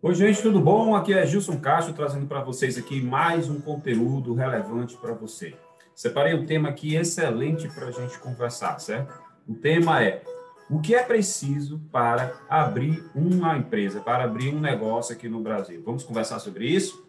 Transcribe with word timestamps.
Oi, 0.00 0.14
gente, 0.14 0.40
tudo 0.40 0.60
bom? 0.60 0.94
Aqui 0.94 1.12
é 1.12 1.26
Gilson 1.26 1.58
Castro 1.58 1.92
trazendo 1.92 2.24
para 2.24 2.40
vocês 2.40 2.78
aqui 2.78 3.00
mais 3.00 3.50
um 3.50 3.60
conteúdo 3.60 4.32
relevante 4.32 4.96
para 4.96 5.12
você. 5.12 5.56
Separei 5.92 6.34
um 6.34 6.46
tema 6.46 6.68
aqui 6.68 6.94
excelente 6.94 7.66
para 7.66 7.88
a 7.88 7.90
gente 7.90 8.16
conversar, 8.20 8.78
certo? 8.78 9.12
O 9.48 9.56
tema 9.56 10.00
é 10.00 10.22
o 10.70 10.78
que 10.78 10.94
é 10.94 11.02
preciso 11.02 11.80
para 11.90 12.32
abrir 12.48 13.10
uma 13.12 13.56
empresa, 13.56 13.98
para 13.98 14.22
abrir 14.22 14.54
um 14.54 14.60
negócio 14.60 15.12
aqui 15.12 15.28
no 15.28 15.40
Brasil. 15.40 15.82
Vamos 15.84 16.04
conversar 16.04 16.38
sobre 16.38 16.64
isso? 16.64 17.04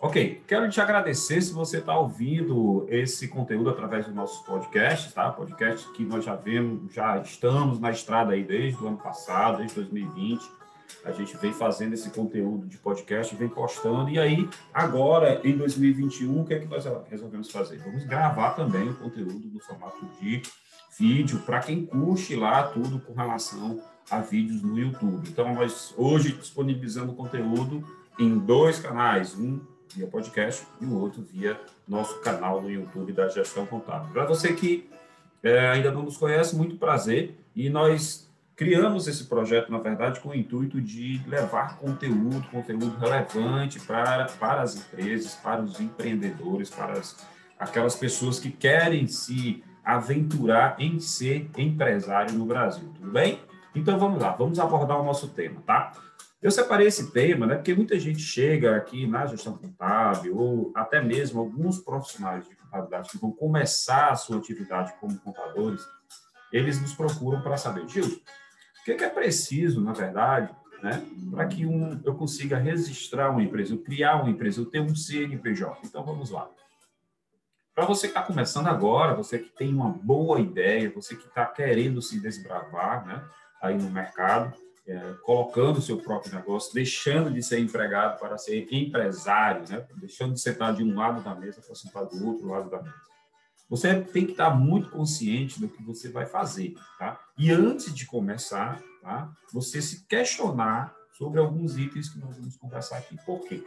Ok, 0.00 0.42
quero 0.48 0.68
te 0.68 0.80
agradecer 0.80 1.40
se 1.40 1.52
você 1.52 1.78
está 1.78 1.96
ouvindo 1.96 2.88
esse 2.90 3.28
conteúdo 3.28 3.70
através 3.70 4.04
do 4.04 4.12
nosso 4.12 4.44
podcast, 4.44 5.12
tá? 5.12 5.30
Podcast 5.30 5.92
que 5.92 6.04
nós 6.04 6.24
já 6.24 6.34
vemos, 6.34 6.92
já 6.92 7.18
estamos 7.18 7.78
na 7.78 7.92
estrada 7.92 8.32
aí 8.32 8.42
desde 8.42 8.82
o 8.82 8.88
ano 8.88 8.98
passado, 8.98 9.58
desde 9.58 9.76
2020 9.76 10.55
a 11.04 11.12
gente 11.12 11.36
vem 11.36 11.52
fazendo 11.52 11.94
esse 11.94 12.10
conteúdo 12.10 12.66
de 12.66 12.78
podcast, 12.78 13.34
vem 13.36 13.48
postando, 13.48 14.10
e 14.10 14.18
aí, 14.18 14.48
agora, 14.72 15.40
em 15.44 15.56
2021, 15.56 16.40
o 16.40 16.44
que 16.44 16.54
é 16.54 16.58
que 16.58 16.66
nós 16.66 16.84
resolvemos 17.08 17.50
fazer? 17.50 17.78
Vamos 17.78 18.04
gravar 18.04 18.50
também 18.50 18.88
o 18.88 18.94
conteúdo 18.94 19.48
no 19.52 19.60
formato 19.60 20.04
de 20.20 20.42
vídeo, 20.98 21.40
para 21.40 21.60
quem 21.60 21.84
curte 21.84 22.34
lá 22.34 22.64
tudo 22.64 22.98
com 23.00 23.12
relação 23.12 23.80
a 24.10 24.20
vídeos 24.20 24.62
no 24.62 24.78
YouTube. 24.78 25.28
Então, 25.28 25.54
nós 25.54 25.94
hoje 25.96 26.32
disponibilizamos 26.32 27.14
conteúdo 27.14 27.84
em 28.18 28.38
dois 28.38 28.78
canais, 28.78 29.34
um 29.34 29.60
via 29.94 30.06
podcast 30.06 30.66
e 30.80 30.84
o 30.84 30.98
outro 30.98 31.22
via 31.22 31.60
nosso 31.86 32.20
canal 32.20 32.60
no 32.60 32.70
YouTube 32.70 33.12
da 33.12 33.28
Gestão 33.28 33.66
Contábil. 33.66 34.12
Para 34.12 34.26
você 34.26 34.52
que 34.52 34.88
é, 35.42 35.68
ainda 35.68 35.90
não 35.90 36.02
nos 36.02 36.16
conhece, 36.16 36.56
muito 36.56 36.76
prazer, 36.76 37.34
e 37.54 37.70
nós 37.70 38.28
Criamos 38.56 39.06
esse 39.06 39.24
projeto, 39.24 39.70
na 39.70 39.78
verdade, 39.78 40.18
com 40.18 40.30
o 40.30 40.34
intuito 40.34 40.80
de 40.80 41.22
levar 41.26 41.76
conteúdo, 41.76 42.48
conteúdo 42.48 42.96
relevante 42.96 43.78
para, 43.80 44.24
para 44.40 44.62
as 44.62 44.76
empresas, 44.76 45.34
para 45.34 45.60
os 45.60 45.78
empreendedores, 45.78 46.70
para 46.70 46.94
as, 46.94 47.18
aquelas 47.58 47.96
pessoas 47.96 48.38
que 48.38 48.50
querem 48.50 49.06
se 49.06 49.62
aventurar 49.84 50.76
em 50.78 50.98
ser 50.98 51.50
empresário 51.58 52.32
no 52.32 52.46
Brasil, 52.46 52.90
tudo 52.94 53.10
bem? 53.10 53.40
Então 53.74 53.98
vamos 53.98 54.22
lá, 54.22 54.32
vamos 54.32 54.58
abordar 54.58 54.98
o 54.98 55.04
nosso 55.04 55.28
tema, 55.28 55.60
tá? 55.60 55.92
Eu 56.40 56.50
separei 56.50 56.86
esse 56.86 57.12
tema, 57.12 57.46
né, 57.46 57.56
porque 57.56 57.74
muita 57.74 57.98
gente 58.00 58.20
chega 58.20 58.74
aqui 58.74 59.06
na 59.06 59.26
gestão 59.26 59.58
contábil, 59.58 60.34
ou 60.34 60.72
até 60.74 61.02
mesmo 61.02 61.40
alguns 61.40 61.78
profissionais 61.78 62.48
de 62.48 62.56
contabilidade 62.56 63.10
que 63.10 63.18
vão 63.18 63.32
começar 63.32 64.08
a 64.08 64.16
sua 64.16 64.38
atividade 64.38 64.94
como 64.98 65.18
contadores, 65.18 65.82
eles 66.50 66.80
nos 66.80 66.94
procuram 66.94 67.42
para 67.42 67.58
saber, 67.58 67.86
Gil, 67.86 68.18
que, 68.86 68.94
que 68.94 69.04
é 69.04 69.10
preciso, 69.10 69.80
na 69.80 69.92
verdade, 69.92 70.54
né, 70.80 71.04
para 71.32 71.46
que 71.46 71.66
um, 71.66 72.00
eu 72.04 72.14
consiga 72.14 72.56
registrar 72.56 73.30
uma 73.30 73.42
empresa, 73.42 73.74
eu 73.74 73.78
criar 73.78 74.22
uma 74.22 74.30
empresa, 74.30 74.60
eu 74.60 74.66
ter 74.66 74.80
um 74.80 74.94
CNPJ? 74.94 75.80
Então, 75.84 76.04
vamos 76.04 76.30
lá. 76.30 76.48
Para 77.74 77.84
você 77.84 78.06
que 78.06 78.12
está 78.16 78.22
começando 78.22 78.68
agora, 78.68 79.12
você 79.14 79.40
que 79.40 79.50
tem 79.50 79.74
uma 79.74 79.90
boa 79.90 80.38
ideia, 80.38 80.92
você 80.94 81.16
que 81.16 81.26
está 81.26 81.44
querendo 81.44 82.00
se 82.00 82.20
desbravar 82.20 83.04
né, 83.04 83.24
aí 83.60 83.76
no 83.76 83.90
mercado, 83.90 84.56
é, 84.86 85.14
colocando 85.24 85.78
o 85.78 85.82
seu 85.82 85.98
próprio 85.98 86.32
negócio, 86.32 86.72
deixando 86.72 87.28
de 87.28 87.42
ser 87.42 87.58
empregado 87.58 88.20
para 88.20 88.38
ser 88.38 88.68
empresário, 88.70 89.64
né, 89.68 89.84
deixando 89.96 90.32
de 90.32 90.40
sentar 90.40 90.72
de 90.72 90.84
um 90.84 90.94
lado 90.94 91.20
da 91.22 91.34
mesa 91.34 91.60
para 91.60 91.74
sentar 91.74 92.06
do 92.06 92.24
outro 92.24 92.46
lado 92.46 92.70
da 92.70 92.80
mesa. 92.80 92.94
Você 93.68 94.00
tem 94.00 94.24
que 94.24 94.32
estar 94.32 94.50
muito 94.50 94.90
consciente 94.90 95.60
do 95.60 95.68
que 95.68 95.82
você 95.82 96.08
vai 96.08 96.26
fazer, 96.26 96.74
tá? 96.98 97.20
E 97.36 97.50
antes 97.50 97.92
de 97.94 98.06
começar, 98.06 98.80
tá? 99.02 99.32
Você 99.52 99.82
se 99.82 100.06
questionar 100.06 100.94
sobre 101.12 101.40
alguns 101.40 101.76
itens 101.76 102.08
que 102.08 102.18
nós 102.18 102.36
vamos 102.36 102.56
conversar 102.56 102.98
aqui. 102.98 103.16
Por 103.24 103.40
quê? 103.40 103.64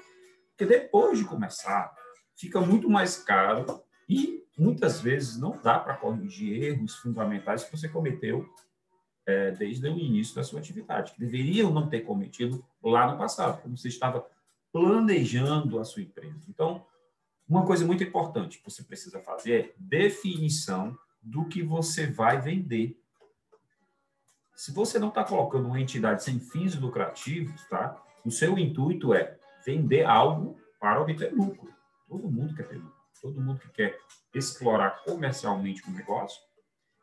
Porque 0.49 0.65
depois 0.65 1.17
de 1.17 1.25
começar, 1.25 1.93
fica 2.35 2.61
muito 2.61 2.89
mais 2.89 3.17
caro 3.17 3.83
e 4.07 4.43
muitas 4.57 5.01
vezes 5.01 5.37
não 5.37 5.59
dá 5.61 5.79
para 5.79 5.95
corrigir 5.95 6.63
erros 6.63 6.95
fundamentais 6.95 7.63
que 7.63 7.75
você 7.75 7.89
cometeu 7.89 8.47
é, 9.25 9.51
desde 9.51 9.87
o 9.87 9.97
início 9.97 10.35
da 10.35 10.43
sua 10.43 10.59
atividade, 10.59 11.13
que 11.13 11.19
deveriam 11.19 11.71
não 11.71 11.87
ter 11.87 12.01
cometido 12.01 12.63
lá 12.83 13.11
no 13.11 13.17
passado, 13.17 13.61
quando 13.61 13.77
você 13.77 13.87
estava 13.87 14.25
planejando 14.71 15.79
a 15.79 15.85
sua 15.85 16.01
empresa. 16.01 16.45
Então, 16.47 16.85
uma 17.49 17.65
coisa 17.65 17.83
muito 17.83 18.03
importante 18.03 18.59
que 18.59 18.63
você 18.63 18.83
precisa 18.83 19.19
fazer 19.21 19.53
é 19.53 19.73
definição 19.75 20.95
do 21.19 21.45
que 21.45 21.63
você 21.63 22.05
vai 22.05 22.39
vender. 22.39 22.95
Se 24.55 24.71
você 24.71 24.99
não 24.99 25.09
está 25.09 25.23
colocando 25.23 25.65
uma 25.65 25.81
entidade 25.81 26.23
sem 26.23 26.39
fins 26.39 26.75
lucrativos, 26.75 27.65
tá? 27.65 27.99
O 28.23 28.29
seu 28.29 28.57
intuito 28.59 29.15
é 29.15 29.37
vender 29.65 30.05
algo 30.05 30.59
para 30.79 31.01
obter 31.01 31.33
lucro. 31.33 31.73
Todo 32.07 32.29
mundo 32.29 32.53
quer 32.55 32.67
ter 32.67 32.75
lucro. 32.75 32.99
Todo 33.19 33.41
mundo 33.41 33.59
que 33.59 33.69
quer 33.69 33.97
explorar 34.33 35.03
comercialmente 35.03 35.83
o 35.89 35.91
negócio, 35.91 36.39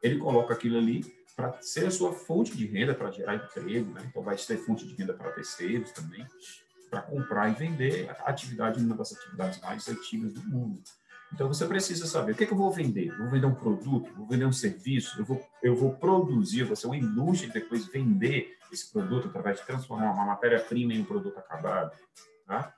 ele 0.00 0.18
coloca 0.18 0.54
aquilo 0.54 0.78
ali 0.78 1.04
para 1.34 1.60
ser 1.60 1.86
a 1.86 1.90
sua 1.90 2.12
fonte 2.12 2.56
de 2.56 2.66
renda, 2.66 2.94
para 2.94 3.10
gerar 3.10 3.34
emprego, 3.34 3.92
né? 3.92 4.02
Então 4.06 4.22
vai 4.22 4.38
ser 4.38 4.58
fonte 4.58 4.86
de 4.86 4.94
renda 4.94 5.12
para 5.12 5.32
terceiros 5.32 5.90
também 5.90 6.24
para 6.91 7.02
comprar 7.02 7.48
e 7.50 7.54
vender 7.54 8.10
atividade, 8.24 8.82
uma 8.82 8.94
das 8.94 9.12
atividades 9.12 9.60
mais 9.60 9.88
antigas 9.88 10.32
do 10.32 10.42
mundo. 10.48 10.82
Então, 11.32 11.48
você 11.48 11.66
precisa 11.66 12.06
saber 12.06 12.32
o 12.32 12.34
que, 12.34 12.44
é 12.44 12.47
que 12.47 12.52
eu 12.52 12.56
vou 12.56 12.70
vender. 12.70 13.16
vou 13.16 13.28
vender 13.28 13.47
um 13.47 13.54
produto? 13.54 14.12
vou 14.14 14.26
vender 14.26 14.47
um 14.47 14.52
serviço? 14.52 15.19
Eu 15.19 15.25
vou, 15.25 15.46
eu 15.62 15.75
vou 15.75 15.94
produzir, 15.94 16.62
vou 16.64 16.76
ser 16.76 16.86
uma 16.86 16.96
indústria 16.96 17.50
e 17.50 17.52
depois 17.52 17.86
vender 17.86 18.56
esse 18.72 18.91
produto 18.92 19.28
através 19.28 19.58
de 19.58 19.66
transformar 19.66 20.12
uma 20.12 20.25
matéria-prima 20.25 20.92
em 20.92 21.00
um 21.00 21.04
produto 21.04 21.38
acabado. 21.38 21.96
Tá? 22.46 22.72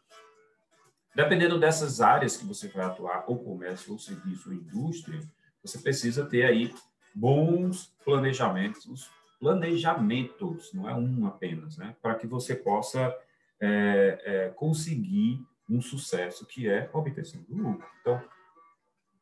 Dependendo 1.15 1.59
dessas 1.59 2.01
áreas 2.01 2.37
que 2.37 2.47
você 2.47 2.69
vai 2.69 2.87
atuar, 2.87 3.25
ou 3.27 3.39
comércio, 3.39 3.93
ou 3.93 3.99
serviço, 3.99 4.49
ou 4.49 4.55
indústria, 4.55 5.21
você 5.63 5.79
precisa 5.79 6.25
ter 6.25 6.45
aí 6.45 6.75
bons 7.15 7.93
planejamentos, 8.05 9.11
planejamentos, 9.41 10.73
não 10.73 10.89
é 10.89 10.95
um 10.95 11.27
apenas, 11.27 11.77
né? 11.77 11.97
Para 12.01 12.15
que 12.15 12.27
você 12.27 12.55
possa 12.55 13.15
é, 13.61 14.23
é, 14.25 14.49
conseguir 14.51 15.45
um 15.69 15.81
sucesso 15.81 16.47
que 16.47 16.69
é 16.69 16.89
a 16.93 16.99
obtenção 16.99 17.43
do 17.43 17.57
lucro. 17.57 17.87
Então, 18.01 18.23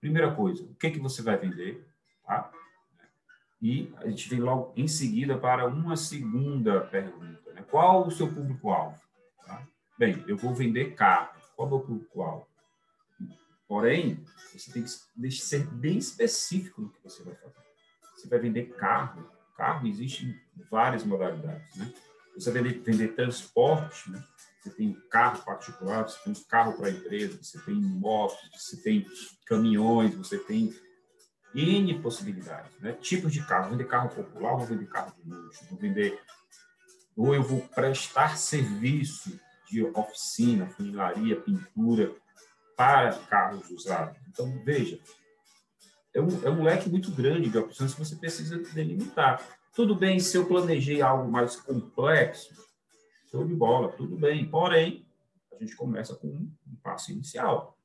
primeira 0.00 0.32
coisa, 0.34 0.62
o 0.62 0.74
que, 0.74 0.90
que 0.90 1.00
você 1.00 1.22
vai 1.22 1.36
vender? 1.36 1.86
Tá? 2.24 2.50
E 3.60 3.92
a 3.96 4.08
gente 4.08 4.28
vem 4.28 4.40
logo 4.40 4.72
em 4.76 4.86
seguida 4.86 5.36
para 5.38 5.66
uma 5.66 5.96
segunda 5.96 6.80
pergunta. 6.82 7.52
Né? 7.52 7.64
Qual 7.70 8.06
o 8.06 8.10
seu 8.10 8.32
público-alvo? 8.32 9.00
Tá? 9.44 9.66
Bem, 9.98 10.22
eu 10.28 10.36
vou 10.36 10.54
vender 10.54 10.94
carro. 10.94 11.34
Qual 11.56 11.66
é 11.66 11.70
o 11.72 11.74
meu 11.76 11.86
público-alvo? 11.86 12.46
Porém, 13.66 14.24
você 14.52 14.72
tem 14.72 14.84
que 14.84 15.30
ser 15.32 15.66
bem 15.66 15.98
específico 15.98 16.82
no 16.82 16.90
que 16.90 17.02
você 17.02 17.24
vai 17.24 17.34
fazer. 17.34 17.56
Você 18.14 18.28
vai 18.28 18.38
vender 18.38 18.74
carro. 18.76 19.28
Carro 19.56 19.86
existe 19.86 20.40
várias 20.70 21.02
modalidades, 21.02 21.74
né? 21.76 21.92
Você 22.36 22.50
vender, 22.50 22.80
vender 22.80 23.14
transporte, 23.14 24.10
né? 24.10 24.22
você 24.62 24.70
tem 24.70 24.92
carro 25.10 25.44
particular, 25.44 26.08
você 26.08 26.18
tem 26.24 26.34
carro 26.48 26.74
para 26.74 26.90
empresa, 26.90 27.38
você 27.42 27.58
tem 27.60 27.74
motos, 27.74 28.38
você 28.52 28.76
tem 28.78 29.06
caminhões, 29.46 30.14
você 30.14 30.38
tem 30.38 30.74
N 31.54 32.00
possibilidades, 32.00 32.78
né? 32.80 32.92
Tipos 32.92 33.32
de 33.32 33.44
carro. 33.46 33.68
Vou 33.68 33.72
vender 33.72 33.88
carro 33.88 34.10
popular, 34.10 34.56
vou 34.56 34.66
vender 34.66 34.86
carro 34.86 35.14
de 35.16 35.30
luxo, 35.30 35.64
vou 35.70 35.78
vender. 35.78 36.20
Ou 37.16 37.34
eu 37.34 37.42
vou 37.42 37.60
prestar 37.68 38.36
serviço 38.36 39.40
de 39.70 39.82
oficina, 39.82 40.66
funilaria, 40.66 41.40
pintura 41.40 42.14
para 42.76 43.14
carros 43.14 43.70
usados. 43.70 44.18
Então, 44.28 44.62
veja, 44.64 45.00
é 46.12 46.20
um, 46.20 46.44
é 46.44 46.50
um 46.50 46.62
leque 46.62 46.88
muito 46.90 47.10
grande 47.10 47.48
de 47.48 47.58
opções 47.58 47.94
que 47.94 47.98
você 47.98 48.16
precisa 48.16 48.58
delimitar. 48.58 49.42
Tudo 49.76 49.94
bem 49.94 50.18
se 50.18 50.34
eu 50.38 50.46
planejei 50.46 51.02
algo 51.02 51.30
mais 51.30 51.54
complexo, 51.54 52.54
show 53.30 53.46
de 53.46 53.54
bola, 53.54 53.92
tudo 53.92 54.16
bem. 54.16 54.48
Porém, 54.48 55.06
a 55.52 55.62
gente 55.62 55.76
começa 55.76 56.14
com 56.14 56.28
um, 56.28 56.50
passo 56.82 57.12
inicial. 57.12 57.78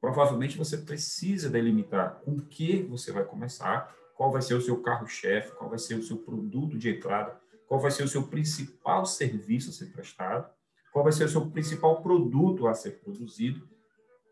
Provavelmente 0.00 0.56
você 0.56 0.78
precisa 0.78 1.50
delimitar 1.50 2.20
com 2.20 2.38
que 2.38 2.84
você 2.84 3.10
vai 3.10 3.24
começar, 3.24 3.92
qual 4.14 4.30
vai 4.30 4.40
ser 4.40 4.54
o 4.54 4.60
seu 4.60 4.80
carro-chefe, 4.80 5.50
qual 5.56 5.68
vai 5.68 5.80
ser 5.80 5.96
o 5.96 6.02
seu 6.04 6.18
produto 6.18 6.78
de 6.78 6.90
entrada, 6.90 7.36
qual 7.66 7.80
vai 7.80 7.90
ser 7.90 8.04
o 8.04 8.08
seu 8.08 8.28
principal 8.28 9.04
serviço 9.04 9.70
a 9.70 9.72
ser 9.72 9.86
prestado, 9.86 10.48
qual 10.92 11.02
vai 11.02 11.12
ser 11.12 11.24
o 11.24 11.28
seu 11.28 11.50
principal 11.50 12.02
produto 12.02 12.68
a 12.68 12.74
ser 12.74 13.00
produzido, 13.00 13.68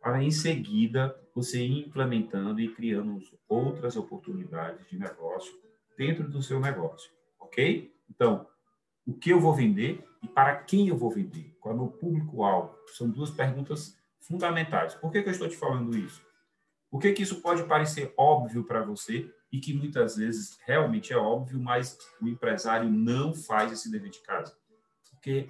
para 0.00 0.23
em 0.23 0.31
seguida 0.31 1.20
você 1.35 1.61
ir 1.61 1.88
implementando 1.88 2.61
e 2.61 2.73
criando 2.73 3.19
outras 3.49 3.96
oportunidades 3.96 4.88
de 4.88 4.96
negócio 4.96 5.64
dentro 5.96 6.29
do 6.29 6.43
seu 6.43 6.61
negócio, 6.61 7.11
ok? 7.38 7.94
Então, 8.08 8.46
o 9.06 9.12
que 9.12 9.31
eu 9.31 9.41
vou 9.41 9.55
vender 9.55 10.05
e 10.23 10.29
para 10.29 10.56
quem 10.56 10.88
eu 10.88 10.96
vou 10.96 11.11
vender? 11.11 11.56
Qual 11.61 11.75
é 11.75 11.76
o 11.76 11.81
meu 11.81 11.91
público-alvo? 11.91 12.75
São 12.96 13.08
duas 13.08 13.31
perguntas 13.31 13.96
fundamentais. 14.20 14.94
Por 14.94 15.11
que, 15.11 15.23
que 15.23 15.29
eu 15.29 15.32
estou 15.32 15.49
te 15.49 15.56
falando 15.56 15.96
isso? 15.96 16.23
Por 16.91 17.00
que, 17.00 17.12
que 17.12 17.23
isso 17.23 17.41
pode 17.41 17.64
parecer 17.64 18.14
óbvio 18.17 18.64
para 18.64 18.82
você 18.82 19.31
e 19.50 19.61
que 19.61 19.75
muitas 19.75 20.17
vezes 20.17 20.58
realmente 20.64 21.12
é 21.12 21.17
óbvio, 21.17 21.61
mas 21.61 21.99
o 22.20 22.29
empresário 22.29 22.88
não 22.91 23.35
faz 23.35 23.73
esse 23.73 23.91
dever 23.91 24.11
de 24.11 24.20
casa? 24.20 24.56
Porque 25.11 25.49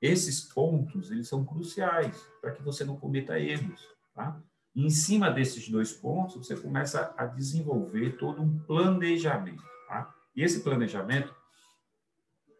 esses 0.00 0.40
pontos, 0.40 1.10
eles 1.10 1.28
são 1.28 1.44
cruciais 1.44 2.16
para 2.40 2.52
que 2.52 2.62
você 2.62 2.84
não 2.84 2.96
cometa 2.96 3.38
erros, 3.38 3.86
tá? 4.14 4.40
Em 4.74 4.90
cima 4.90 5.30
desses 5.30 5.68
dois 5.68 5.92
pontos, 5.92 6.36
você 6.36 6.56
começa 6.56 7.12
a 7.16 7.26
desenvolver 7.26 8.16
todo 8.16 8.40
um 8.40 8.58
planejamento, 8.60 9.62
tá? 9.88 10.14
E 10.36 10.44
esse 10.44 10.60
planejamento 10.60 11.34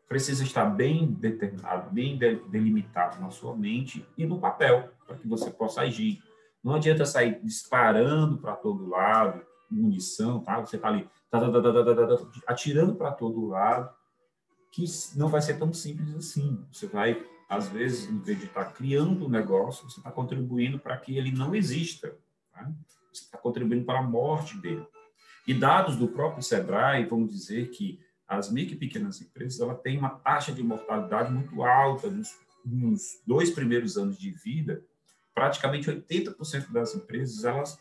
precisa 0.08 0.42
estar 0.42 0.64
bem 0.64 1.06
determinado, 1.06 1.90
bem 1.90 2.18
delimitado 2.18 3.20
na 3.20 3.30
sua 3.30 3.54
mente 3.54 4.04
e 4.16 4.24
no 4.24 4.40
papel, 4.40 4.90
para 5.06 5.16
que 5.16 5.28
você 5.28 5.50
possa 5.50 5.82
agir. 5.82 6.22
Não 6.64 6.74
adianta 6.74 7.04
sair 7.04 7.40
disparando 7.44 8.38
para 8.38 8.56
todo 8.56 8.88
lado, 8.88 9.46
munição, 9.70 10.40
tá? 10.40 10.58
Você 10.60 10.76
está 10.76 10.88
ali 10.88 11.08
tá, 11.30 11.38
tá, 11.40 11.50
tá, 11.50 12.26
atirando 12.46 12.94
para 12.94 13.12
todo 13.12 13.46
lado, 13.46 13.94
que 14.72 14.84
não 15.14 15.28
vai 15.28 15.42
ser 15.42 15.58
tão 15.58 15.72
simples 15.72 16.14
assim. 16.16 16.64
Você 16.72 16.86
vai, 16.86 17.22
às 17.48 17.68
vezes, 17.68 18.08
em 18.08 18.18
vez 18.18 18.38
de 18.38 18.46
estar 18.46 18.64
criando 18.72 19.26
um 19.26 19.28
negócio, 19.28 19.88
você 19.88 20.00
está 20.00 20.10
contribuindo 20.10 20.78
para 20.78 20.96
que 20.96 21.16
ele 21.16 21.30
não 21.30 21.54
exista. 21.54 22.16
Tá? 22.52 22.70
Você 23.12 23.24
está 23.24 23.38
contribuindo 23.38 23.84
para 23.84 24.00
a 24.00 24.02
morte 24.02 24.56
dele. 24.58 24.86
E 25.48 25.54
dados 25.54 25.96
do 25.96 26.06
próprio 26.06 26.42
Sebrae 26.42 27.06
vão 27.06 27.26
dizer 27.26 27.70
que 27.70 27.98
as 28.28 28.50
micro 28.50 28.74
e 28.74 28.78
pequenas 28.78 29.18
empresas 29.22 29.58
ela 29.58 29.74
têm 29.74 29.96
uma 29.96 30.10
taxa 30.10 30.52
de 30.52 30.62
mortalidade 30.62 31.32
muito 31.32 31.62
alta 31.62 32.10
nos, 32.10 32.36
nos 32.62 33.22
dois 33.26 33.50
primeiros 33.50 33.96
anos 33.96 34.18
de 34.18 34.30
vida. 34.30 34.84
Praticamente 35.34 35.90
80% 35.90 36.70
das 36.70 36.94
empresas 36.94 37.44
elas 37.46 37.80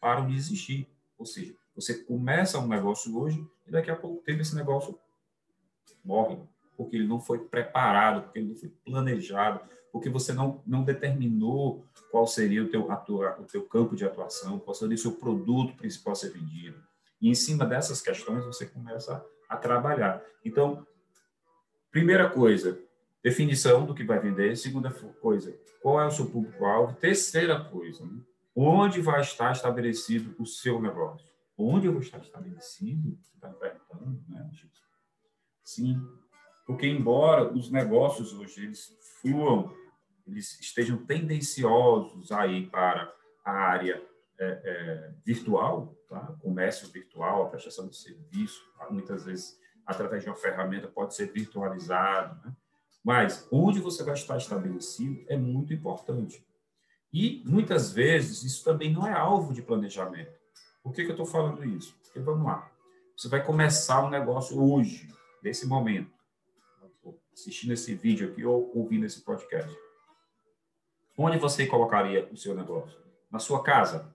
param 0.00 0.28
de 0.28 0.36
existir. 0.36 0.86
Ou 1.18 1.26
seja, 1.26 1.52
você 1.74 1.92
começa 2.04 2.60
um 2.60 2.68
negócio 2.68 3.18
hoje 3.18 3.44
e 3.66 3.72
daqui 3.72 3.90
a 3.90 3.96
pouco 3.96 4.22
tempo 4.22 4.42
esse 4.42 4.54
negócio 4.54 4.96
morre, 6.04 6.38
porque 6.76 6.94
ele 6.94 7.08
não 7.08 7.18
foi 7.18 7.40
preparado, 7.40 8.22
porque 8.22 8.38
ele 8.38 8.50
não 8.50 8.56
foi 8.56 8.68
planejado, 8.84 9.60
porque 9.90 10.08
você 10.08 10.32
não, 10.32 10.62
não 10.64 10.84
determinou 10.84 11.84
qual 12.12 12.28
seria 12.28 12.62
o 12.62 12.68
teu, 12.68 12.88
o 12.88 13.44
teu 13.44 13.64
campo 13.64 13.96
de 13.96 14.04
atuação, 14.04 14.60
qual 14.60 14.72
seria 14.72 14.94
o 14.94 14.98
seu 14.98 15.16
produto 15.16 15.74
principal 15.74 16.12
a 16.12 16.14
ser 16.16 16.30
vendido. 16.30 16.87
E 17.20 17.28
em 17.28 17.34
cima 17.34 17.66
dessas 17.66 18.00
questões 18.00 18.44
você 18.44 18.66
começa 18.66 19.24
a 19.48 19.56
trabalhar. 19.56 20.22
Então, 20.44 20.86
primeira 21.90 22.28
coisa, 22.28 22.78
definição 23.22 23.84
do 23.84 23.94
que 23.94 24.04
vai 24.04 24.18
vender. 24.18 24.56
Segunda 24.56 24.90
coisa, 24.90 25.54
qual 25.82 26.00
é 26.00 26.06
o 26.06 26.10
seu 26.10 26.26
público-alvo. 26.26 26.94
Terceira 26.94 27.64
coisa, 27.64 28.04
né? 28.04 28.20
onde 28.54 29.00
vai 29.00 29.20
estar 29.20 29.52
estabelecido 29.52 30.34
o 30.38 30.44
seu 30.44 30.80
negócio. 30.80 31.28
Onde 31.56 31.86
eu 31.86 31.92
vou 31.92 32.02
estar 32.02 32.18
estabelecido? 32.18 33.16
Você 33.20 33.34
está 33.34 33.48
perguntando, 33.48 34.22
né, 34.28 34.50
Sim, 35.64 36.00
porque 36.66 36.86
embora 36.86 37.52
os 37.52 37.70
negócios 37.70 38.32
hoje 38.32 38.64
eles 38.64 38.96
fluam, 39.20 39.72
eles 40.26 40.58
estejam 40.60 40.98
tendenciosos 40.98 42.32
aí 42.32 42.66
para 42.66 43.12
a 43.44 43.52
área 43.52 44.02
é, 44.38 44.60
é, 44.64 45.14
virtual, 45.24 45.96
tá? 46.08 46.36
comércio 46.40 46.88
virtual, 46.88 47.42
a 47.42 47.48
prestação 47.48 47.88
de 47.88 47.96
serviço, 47.96 48.62
tá? 48.78 48.88
muitas 48.90 49.24
vezes 49.24 49.58
através 49.84 50.22
de 50.22 50.28
uma 50.28 50.36
ferramenta 50.36 50.86
pode 50.86 51.14
ser 51.14 51.32
virtualizado, 51.32 52.40
né? 52.46 52.54
mas 53.02 53.48
onde 53.50 53.80
você 53.80 54.04
vai 54.04 54.14
estar 54.14 54.36
estabelecido 54.36 55.24
é 55.28 55.36
muito 55.36 55.72
importante. 55.72 56.46
E 57.12 57.42
muitas 57.46 57.90
vezes 57.90 58.42
isso 58.42 58.62
também 58.62 58.92
não 58.92 59.06
é 59.06 59.12
alvo 59.12 59.52
de 59.52 59.62
planejamento. 59.62 60.38
Por 60.82 60.92
que, 60.92 61.04
que 61.04 61.10
eu 61.10 61.14
estou 61.14 61.26
falando 61.26 61.64
isso? 61.64 61.96
Porque 62.02 62.20
vamos 62.20 62.46
lá, 62.46 62.70
você 63.16 63.28
vai 63.28 63.44
começar 63.44 64.04
um 64.04 64.10
negócio 64.10 64.62
hoje, 64.62 65.08
nesse 65.42 65.66
momento, 65.66 66.12
assistindo 67.32 67.72
esse 67.72 67.94
vídeo 67.94 68.30
aqui 68.30 68.44
ou 68.44 68.70
ouvindo 68.76 69.06
esse 69.06 69.22
podcast, 69.22 69.74
onde 71.16 71.38
você 71.38 71.66
colocaria 71.66 72.28
o 72.32 72.36
seu 72.36 72.54
negócio? 72.54 72.96
Na 73.30 73.38
sua 73.38 73.62
casa? 73.62 74.12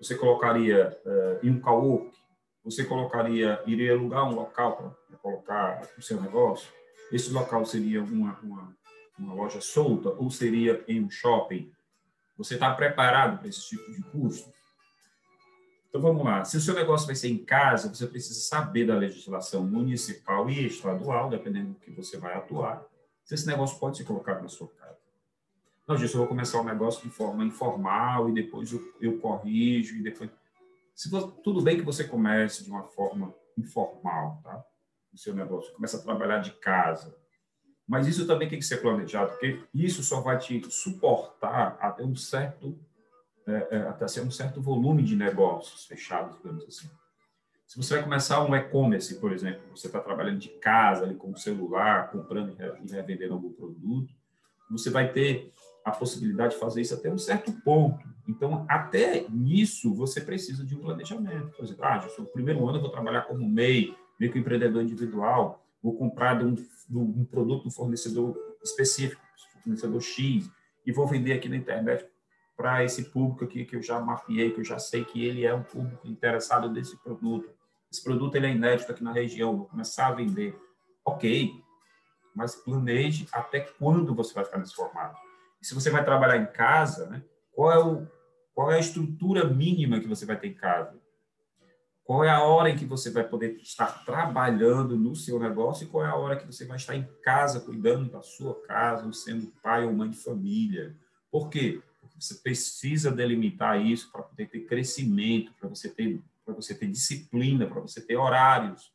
Você 0.00 0.14
colocaria 0.14 0.96
uh, 1.04 1.46
em 1.46 1.50
um 1.50 1.60
cowork? 1.60 2.16
Você 2.64 2.84
colocaria, 2.84 3.62
iria 3.66 3.92
alugar 3.92 4.28
um 4.28 4.34
local 4.34 4.96
para 5.08 5.18
colocar 5.18 5.88
o 5.96 6.02
seu 6.02 6.20
negócio? 6.20 6.68
Esse 7.10 7.32
local 7.32 7.64
seria 7.64 8.02
uma, 8.02 8.38
uma, 8.42 8.76
uma 9.18 9.34
loja 9.34 9.60
solta 9.60 10.10
ou 10.10 10.30
seria 10.30 10.84
em 10.86 11.02
um 11.02 11.10
shopping? 11.10 11.72
Você 12.36 12.54
está 12.54 12.72
preparado 12.74 13.38
para 13.38 13.48
esse 13.48 13.68
tipo 13.68 13.90
de 13.90 14.02
custo? 14.02 14.52
Então 15.88 16.00
vamos 16.00 16.24
lá. 16.24 16.44
Se 16.44 16.56
o 16.56 16.60
seu 16.60 16.74
negócio 16.74 17.06
vai 17.06 17.16
ser 17.16 17.28
em 17.28 17.44
casa, 17.44 17.92
você 17.92 18.06
precisa 18.06 18.40
saber 18.40 18.86
da 18.86 18.94
legislação 18.94 19.64
municipal 19.64 20.48
e 20.48 20.66
estadual, 20.66 21.30
dependendo 21.30 21.70
do 21.70 21.80
que 21.80 21.90
você 21.90 22.18
vai 22.18 22.34
atuar, 22.34 22.84
se 23.24 23.34
esse 23.34 23.46
negócio 23.46 23.78
pode 23.78 23.96
ser 23.96 24.04
colocado 24.04 24.42
na 24.42 24.48
sua 24.48 24.68
casa. 24.68 24.98
Não, 25.88 25.96
Gilson, 25.96 26.18
eu 26.18 26.20
vou 26.20 26.28
começar 26.28 26.58
o 26.58 26.60
um 26.60 26.66
negócio 26.66 27.02
de 27.02 27.08
forma 27.08 27.42
informal 27.42 28.28
e 28.28 28.34
depois 28.34 28.70
eu, 28.70 28.94
eu 29.00 29.18
corrijo 29.18 29.96
e 29.96 30.02
depois. 30.02 30.30
Se 30.94 31.08
for, 31.08 31.32
tudo 31.42 31.62
bem 31.62 31.78
que 31.78 31.84
você 31.84 32.04
comece 32.04 32.62
de 32.62 32.70
uma 32.70 32.82
forma 32.84 33.34
informal, 33.56 34.38
tá? 34.44 34.62
O 35.14 35.16
seu 35.16 35.34
negócio, 35.34 35.72
começa 35.72 35.96
a 35.96 36.02
trabalhar 36.02 36.40
de 36.40 36.52
casa. 36.52 37.16
Mas 37.88 38.06
isso 38.06 38.26
também 38.26 38.50
tem 38.50 38.58
que 38.58 38.66
ser 38.66 38.82
planejado, 38.82 39.30
porque 39.30 39.64
isso 39.72 40.02
só 40.02 40.20
vai 40.20 40.36
te 40.36 40.62
suportar 40.70 41.78
até 41.80 42.04
um 42.04 42.14
certo 42.14 42.78
é, 43.46 43.68
é, 43.70 43.78
até 43.88 44.06
ser 44.06 44.20
um 44.20 44.30
certo 44.30 44.60
volume 44.60 45.02
de 45.02 45.16
negócios 45.16 45.86
fechados, 45.86 46.36
digamos 46.36 46.64
assim. 46.64 46.90
Se 47.66 47.78
você 47.78 47.94
vai 47.94 48.02
começar 48.02 48.44
um 48.44 48.54
e-commerce, 48.54 49.18
por 49.18 49.32
exemplo, 49.32 49.62
você 49.74 49.86
está 49.86 50.00
trabalhando 50.00 50.38
de 50.38 50.50
casa, 50.50 51.04
ali 51.04 51.14
com 51.14 51.30
o 51.30 51.36
celular, 51.36 52.10
comprando 52.10 52.54
e 52.54 52.92
revendendo 52.92 53.32
algum 53.32 53.50
produto, 53.54 54.12
você 54.70 54.90
vai 54.90 55.10
ter 55.10 55.50
a 55.84 55.90
possibilidade 55.90 56.54
de 56.54 56.60
fazer 56.60 56.80
isso 56.80 56.94
até 56.94 57.10
um 57.10 57.18
certo 57.18 57.52
ponto. 57.62 58.06
Então, 58.28 58.66
até 58.68 59.26
nisso, 59.28 59.94
você 59.94 60.20
precisa 60.20 60.64
de 60.64 60.74
um 60.76 60.80
planejamento. 60.80 61.50
Por 61.56 61.64
exemplo, 61.64 61.84
ah, 61.84 62.06
no 62.18 62.26
primeiro 62.26 62.66
ano 62.68 62.78
eu 62.78 62.82
vou 62.82 62.90
trabalhar 62.90 63.22
como 63.22 63.48
MEI, 63.48 63.96
microempreendedor 64.20 64.82
individual, 64.82 65.64
vou 65.82 65.96
comprar 65.96 66.38
de 66.38 66.44
um, 66.44 66.54
de 66.54 66.98
um 66.98 67.24
produto 67.24 67.62
do 67.62 67.68
um 67.68 67.70
fornecedor 67.70 68.36
específico, 68.62 69.22
fornecedor 69.62 70.00
X, 70.00 70.50
e 70.84 70.92
vou 70.92 71.06
vender 71.06 71.32
aqui 71.32 71.48
na 71.48 71.56
internet 71.56 72.06
para 72.56 72.82
esse 72.82 73.04
público 73.10 73.44
aqui 73.44 73.64
que 73.64 73.76
eu 73.76 73.82
já 73.82 74.00
mapeei, 74.00 74.50
que 74.50 74.60
eu 74.60 74.64
já 74.64 74.78
sei 74.78 75.04
que 75.04 75.24
ele 75.24 75.44
é 75.44 75.54
um 75.54 75.62
público 75.62 76.06
interessado 76.08 76.70
nesse 76.70 76.96
produto. 76.96 77.48
Esse 77.90 78.02
produto 78.02 78.34
ele 78.34 78.46
é 78.46 78.50
inédito 78.50 78.90
aqui 78.90 79.02
na 79.02 79.12
região, 79.12 79.56
vou 79.56 79.66
começar 79.66 80.08
a 80.08 80.12
vender. 80.12 80.58
Ok, 81.04 81.52
mas 82.34 82.56
planeje 82.56 83.26
até 83.32 83.60
quando 83.60 84.14
você 84.14 84.34
vai 84.34 84.44
ficar 84.44 84.58
nesse 84.58 84.74
formato. 84.74 85.27
Se 85.60 85.74
você 85.74 85.90
vai 85.90 86.04
trabalhar 86.04 86.36
em 86.36 86.46
casa, 86.46 87.08
né, 87.08 87.22
qual, 87.52 87.72
é 87.72 87.78
o, 87.78 88.06
qual 88.54 88.70
é 88.70 88.76
a 88.76 88.80
estrutura 88.80 89.44
mínima 89.44 90.00
que 90.00 90.06
você 90.06 90.24
vai 90.24 90.38
ter 90.38 90.48
em 90.48 90.54
casa? 90.54 90.98
Qual 92.04 92.24
é 92.24 92.30
a 92.30 92.42
hora 92.42 92.70
em 92.70 92.76
que 92.76 92.86
você 92.86 93.10
vai 93.10 93.24
poder 93.24 93.56
estar 93.56 94.04
trabalhando 94.04 94.96
no 94.96 95.14
seu 95.14 95.38
negócio 95.38 95.84
e 95.84 95.88
qual 95.88 96.06
é 96.06 96.08
a 96.08 96.14
hora 96.14 96.36
que 96.36 96.46
você 96.46 96.64
vai 96.64 96.78
estar 96.78 96.96
em 96.96 97.06
casa, 97.22 97.60
cuidando 97.60 98.10
da 98.10 98.22
sua 98.22 98.54
casa, 98.62 99.12
sendo 99.12 99.52
pai 99.62 99.84
ou 99.84 99.92
mãe 99.92 100.08
de 100.08 100.16
família? 100.16 100.96
Por 101.30 101.50
quê? 101.50 101.82
Você 102.18 102.34
precisa 102.36 103.12
delimitar 103.12 103.80
isso 103.80 104.10
para 104.10 104.22
poder 104.22 104.48
ter 104.48 104.60
crescimento, 104.60 105.52
para 105.60 105.68
você 105.68 105.88
ter 105.88 106.22
para 106.48 106.54
você 106.54 106.74
ter 106.74 106.86
disciplina, 106.86 107.66
para 107.66 107.80
você 107.80 108.00
ter 108.00 108.16
horários. 108.16 108.90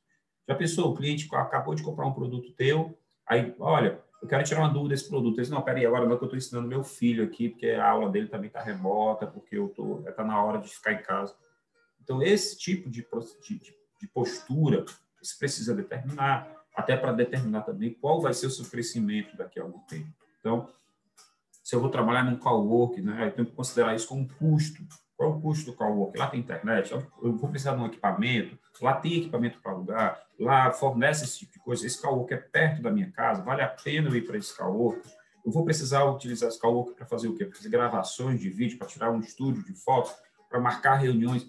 Já 0.47 0.55
pensou, 0.55 0.91
o 0.91 0.95
cliente 0.95 1.29
acabou 1.35 1.75
de 1.75 1.83
comprar 1.83 2.07
um 2.07 2.13
produto 2.13 2.51
teu, 2.53 2.97
aí, 3.27 3.53
olha, 3.59 4.01
eu 4.23 4.27
quero 4.27 4.43
tirar 4.45 4.61
uma 4.61 4.69
dúvida 4.69 4.95
desse 4.95 5.09
produto. 5.09 5.35
Ele 5.35 5.41
diz, 5.41 5.49
não, 5.49 5.61
peraí, 5.61 5.85
agora 5.85 6.05
não 6.05 6.13
é 6.13 6.17
que 6.17 6.23
eu 6.23 6.27
estou 6.27 6.37
ensinando 6.37 6.65
meu 6.65 6.81
filho 6.81 7.25
aqui, 7.25 7.49
porque 7.49 7.71
a 7.71 7.89
aula 7.89 8.09
dele 8.09 8.29
também 8.29 8.47
está 8.47 8.61
remota, 8.61 9.27
porque 9.27 9.57
eu 9.57 9.67
tô, 9.67 10.07
está 10.07 10.23
na 10.23 10.41
hora 10.41 10.59
de 10.59 10.69
ficar 10.69 10.93
em 10.93 11.03
casa. 11.03 11.35
Então, 12.01 12.23
esse 12.23 12.57
tipo 12.57 12.89
de, 12.89 13.05
de, 13.45 13.59
de 13.99 14.07
postura 14.07 14.85
você 15.21 15.35
precisa 15.37 15.75
determinar, 15.75 16.49
até 16.73 16.95
para 16.95 17.11
determinar 17.11 17.63
também 17.63 17.93
qual 17.93 18.21
vai 18.21 18.33
ser 18.33 18.47
o 18.47 18.49
seu 18.49 18.63
crescimento 18.65 19.35
daqui 19.35 19.59
a 19.59 19.63
algum 19.63 19.79
tempo. 19.79 20.07
Então, 20.39 20.69
se 21.61 21.75
eu 21.75 21.81
vou 21.81 21.89
trabalhar 21.89 22.23
num 22.23 22.37
cowork, 22.37 23.01
né, 23.01 23.27
eu 23.27 23.31
tenho 23.31 23.47
que 23.47 23.53
considerar 23.53 23.93
isso 23.93 24.07
como 24.07 24.27
custo. 24.35 24.81
Qual 25.15 25.31
é 25.31 25.35
o 25.35 25.39
custo 25.39 25.71
do 25.71 25.77
cowork? 25.77 26.17
Lá 26.17 26.27
tem 26.27 26.39
internet, 26.39 26.91
eu 26.91 27.07
vou 27.21 27.49
precisar 27.49 27.75
de 27.75 27.81
um 27.81 27.85
equipamento, 27.85 28.57
lá 28.81 28.93
tem 28.95 29.19
equipamento 29.19 29.59
para 29.59 29.71
alugar, 29.71 30.23
lá 30.39 30.71
fornece 30.71 31.23
esse 31.23 31.39
tipo 31.39 31.53
de 31.53 31.59
coisa. 31.59 31.85
Esse 31.85 32.01
cowork 32.01 32.33
é 32.33 32.37
perto 32.37 32.81
da 32.81 32.91
minha 32.91 33.11
casa, 33.11 33.43
vale 33.43 33.61
a 33.61 33.67
pena 33.67 34.09
eu 34.09 34.15
ir 34.15 34.25
para 34.25 34.37
esse 34.37 34.55
cowork? 34.55 35.07
Eu 35.45 35.51
vou 35.51 35.65
precisar 35.65 36.05
utilizar 36.05 36.49
esse 36.49 36.59
cowork 36.59 36.95
para 36.95 37.05
fazer 37.05 37.27
o 37.27 37.35
quê? 37.35 37.45
Para 37.45 37.57
fazer 37.57 37.69
gravações 37.69 38.39
de 38.39 38.49
vídeo, 38.49 38.77
para 38.77 38.87
tirar 38.87 39.11
um 39.11 39.19
estúdio 39.19 39.63
de 39.63 39.73
fotos, 39.73 40.13
para 40.49 40.59
marcar 40.59 40.95
reuniões. 40.95 41.45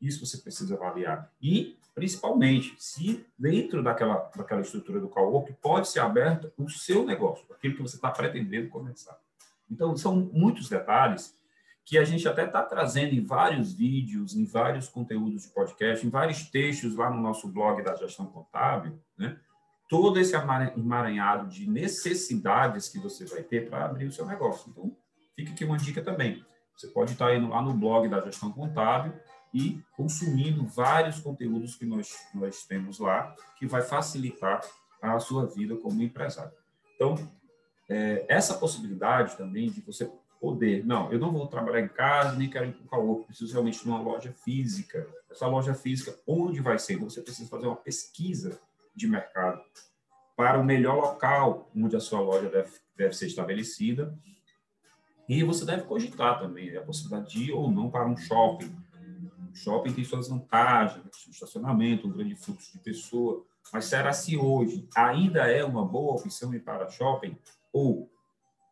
Isso 0.00 0.24
você 0.24 0.38
precisa 0.38 0.74
avaliar. 0.74 1.32
E, 1.40 1.78
principalmente, 1.94 2.74
se 2.78 3.26
dentro 3.38 3.82
daquela, 3.82 4.30
daquela 4.36 4.60
estrutura 4.60 5.00
do 5.00 5.08
cowork 5.08 5.52
pode 5.54 5.88
ser 5.88 6.00
aberto 6.00 6.52
o 6.58 6.68
seu 6.68 7.04
negócio, 7.04 7.46
aquilo 7.52 7.76
que 7.76 7.82
você 7.82 7.96
está 7.96 8.10
pretendendo 8.10 8.68
começar. 8.68 9.18
Então, 9.70 9.96
são 9.96 10.16
muitos 10.16 10.68
detalhes 10.68 11.34
que 11.90 11.98
a 11.98 12.04
gente 12.04 12.28
até 12.28 12.44
está 12.44 12.62
trazendo 12.62 13.16
em 13.16 13.26
vários 13.26 13.72
vídeos, 13.72 14.36
em 14.36 14.44
vários 14.44 14.88
conteúdos 14.88 15.42
de 15.42 15.48
podcast, 15.48 16.06
em 16.06 16.08
vários 16.08 16.48
textos 16.48 16.94
lá 16.94 17.10
no 17.10 17.20
nosso 17.20 17.48
blog 17.48 17.82
da 17.82 17.96
gestão 17.96 18.26
contábil, 18.26 18.96
né? 19.18 19.36
todo 19.88 20.20
esse 20.20 20.32
emaranhado 20.76 21.48
de 21.48 21.68
necessidades 21.68 22.88
que 22.88 23.00
você 23.00 23.24
vai 23.24 23.42
ter 23.42 23.68
para 23.68 23.86
abrir 23.86 24.06
o 24.06 24.12
seu 24.12 24.24
negócio. 24.24 24.70
Então, 24.70 24.96
fica 25.34 25.50
aqui 25.50 25.64
uma 25.64 25.76
dica 25.76 26.00
também. 26.00 26.46
Você 26.76 26.86
pode 26.86 27.14
estar 27.14 27.34
indo 27.34 27.48
lá 27.48 27.60
no 27.60 27.74
blog 27.74 28.08
da 28.08 28.20
gestão 28.20 28.52
contábil 28.52 29.12
e 29.52 29.82
consumindo 29.96 30.64
vários 30.68 31.18
conteúdos 31.18 31.74
que 31.74 31.84
nós, 31.84 32.14
nós 32.32 32.62
temos 32.66 33.00
lá, 33.00 33.34
que 33.58 33.66
vai 33.66 33.82
facilitar 33.82 34.60
a 35.02 35.18
sua 35.18 35.44
vida 35.44 35.74
como 35.74 36.00
empresário. 36.00 36.52
Então, 36.94 37.16
é, 37.88 38.24
essa 38.28 38.54
possibilidade 38.54 39.36
também 39.36 39.68
de 39.68 39.80
você 39.80 40.08
poder, 40.40 40.84
não, 40.86 41.12
eu 41.12 41.18
não 41.18 41.30
vou 41.30 41.46
trabalhar 41.46 41.80
em 41.80 41.88
casa, 41.88 42.36
nem 42.36 42.48
quero 42.48 42.66
ir 42.66 42.72
para 42.72 42.84
o 42.84 42.88
calor, 42.88 43.24
preciso 43.26 43.52
realmente 43.52 43.82
de 43.82 43.88
uma 43.88 44.00
loja 44.00 44.32
física. 44.32 45.06
Essa 45.30 45.46
loja 45.46 45.74
física, 45.74 46.18
onde 46.26 46.60
vai 46.60 46.78
ser? 46.78 46.96
Você 46.96 47.20
precisa 47.20 47.48
fazer 47.48 47.66
uma 47.66 47.76
pesquisa 47.76 48.58
de 48.94 49.06
mercado 49.06 49.62
para 50.34 50.58
o 50.58 50.64
melhor 50.64 50.96
local 50.96 51.70
onde 51.76 51.94
a 51.94 52.00
sua 52.00 52.20
loja 52.20 52.48
deve, 52.48 52.70
deve 52.96 53.14
ser 53.14 53.26
estabelecida. 53.26 54.18
E 55.28 55.44
você 55.44 55.64
deve 55.64 55.82
cogitar 55.82 56.40
também 56.40 56.74
a 56.76 56.80
possibilidade 56.80 57.30
de 57.30 57.50
ir 57.50 57.52
ou 57.52 57.70
não 57.70 57.90
para 57.90 58.08
um 58.08 58.16
shopping. 58.16 58.74
Shopping 59.52 59.92
tem 59.92 60.02
suas 60.02 60.28
vantagens, 60.28 61.04
né? 61.04 61.10
estacionamento, 61.28 62.08
um 62.08 62.10
grande 62.10 62.34
fluxo 62.34 62.72
de 62.72 62.78
pessoa. 62.78 63.44
Mas 63.72 63.84
será 63.84 64.12
se 64.12 64.36
hoje 64.36 64.88
ainda 64.96 65.46
é 65.46 65.62
uma 65.62 65.84
boa 65.84 66.14
opção 66.14 66.54
ir 66.54 66.60
para 66.60 66.88
shopping? 66.88 67.36
Ou 67.72 68.10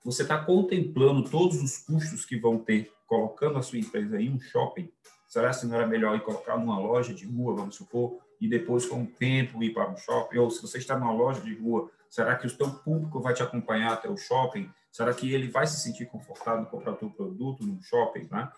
você 0.05 0.23
está 0.23 0.38
contemplando 0.38 1.28
todos 1.28 1.62
os 1.62 1.78
custos 1.78 2.25
que 2.25 2.38
vão 2.38 2.59
ter 2.59 2.93
colocando 3.07 3.59
a 3.59 3.62
sua 3.62 3.78
empresa 3.78 4.21
em 4.21 4.31
um 4.31 4.40
shopping? 4.40 4.90
Será 5.26 5.50
que 5.50 5.67
não 5.67 5.76
era 5.76 5.87
melhor 5.87 6.17
ir 6.17 6.23
colocar 6.23 6.57
numa 6.57 6.78
loja 6.78 7.12
de 7.12 7.26
rua, 7.26 7.55
vamos 7.55 7.76
supor, 7.76 8.19
e 8.40 8.49
depois, 8.49 8.87
com 8.87 9.02
o 9.02 9.07
tempo, 9.07 9.62
ir 9.62 9.75
para 9.75 9.90
um 9.90 9.97
shopping? 9.97 10.38
Ou 10.38 10.50
se 10.50 10.62
você 10.62 10.78
está 10.78 10.99
numa 10.99 11.12
loja 11.12 11.40
de 11.40 11.55
rua, 11.55 11.90
será 12.09 12.37
que 12.37 12.47
o 12.47 12.50
seu 12.50 12.71
público 12.71 13.21
vai 13.21 13.35
te 13.35 13.43
acompanhar 13.43 13.93
até 13.93 14.09
o 14.09 14.17
shopping? 14.17 14.71
Será 14.90 15.12
que 15.12 15.33
ele 15.33 15.49
vai 15.49 15.67
se 15.67 15.81
sentir 15.81 16.07
confortável 16.07 16.62
em 16.62 16.67
comprar 16.67 16.93
o 16.93 16.97
teu 16.97 17.11
produto 17.11 17.64
no 17.64 17.81
shopping? 17.83 18.26
Né? 18.31 18.50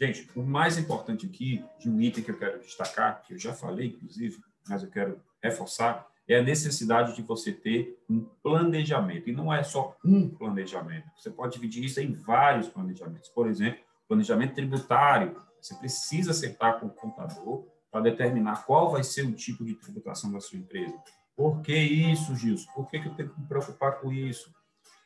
Gente, 0.00 0.28
o 0.34 0.42
mais 0.42 0.78
importante 0.78 1.26
aqui, 1.26 1.64
de 1.78 1.88
um 1.88 2.00
item 2.00 2.24
que 2.24 2.30
eu 2.30 2.38
quero 2.38 2.58
destacar, 2.60 3.22
que 3.22 3.34
eu 3.34 3.38
já 3.38 3.52
falei, 3.52 3.88
inclusive, 3.88 4.42
mas 4.68 4.82
eu 4.82 4.90
quero 4.90 5.20
reforçar, 5.42 6.06
é 6.32 6.38
a 6.38 6.42
necessidade 6.42 7.16
de 7.16 7.22
você 7.22 7.52
ter 7.52 7.98
um 8.08 8.20
planejamento. 8.42 9.28
E 9.28 9.32
não 9.32 9.52
é 9.52 9.62
só 9.62 9.96
um 10.04 10.28
planejamento. 10.28 11.08
Você 11.16 11.30
pode 11.30 11.54
dividir 11.54 11.84
isso 11.84 12.00
em 12.00 12.12
vários 12.12 12.68
planejamentos. 12.68 13.28
Por 13.30 13.48
exemplo, 13.48 13.80
planejamento 14.08 14.54
tributário. 14.54 15.36
Você 15.60 15.74
precisa 15.74 16.30
acertar 16.30 16.78
com 16.78 16.86
o 16.86 16.90
contador 16.90 17.66
para 17.90 18.02
determinar 18.02 18.64
qual 18.64 18.90
vai 18.90 19.02
ser 19.02 19.22
o 19.26 19.32
tipo 19.32 19.64
de 19.64 19.74
tributação 19.74 20.30
da 20.30 20.40
sua 20.40 20.58
empresa. 20.58 20.96
Por 21.36 21.62
que 21.62 21.74
isso, 21.76 22.36
Gilson? 22.36 22.70
Por 22.72 22.88
que, 22.88 22.98
eu 22.98 23.14
tenho 23.14 23.30
que 23.30 23.40
me 23.40 23.46
preocupar 23.46 24.00
com 24.00 24.12
isso? 24.12 24.54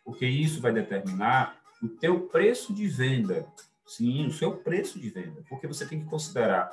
Porque 0.04 0.26
isso 0.26 0.60
vai 0.60 0.72
determinar 0.72 1.58
o 1.82 1.88
teu 1.88 2.28
preço 2.28 2.74
de 2.74 2.86
venda. 2.86 3.46
Sim, 3.86 4.26
o 4.26 4.32
seu 4.32 4.56
preço 4.56 4.98
de 5.00 5.08
venda. 5.10 5.42
Porque 5.48 5.66
você 5.66 5.86
tem 5.86 6.00
que 6.00 6.10
considerar 6.10 6.70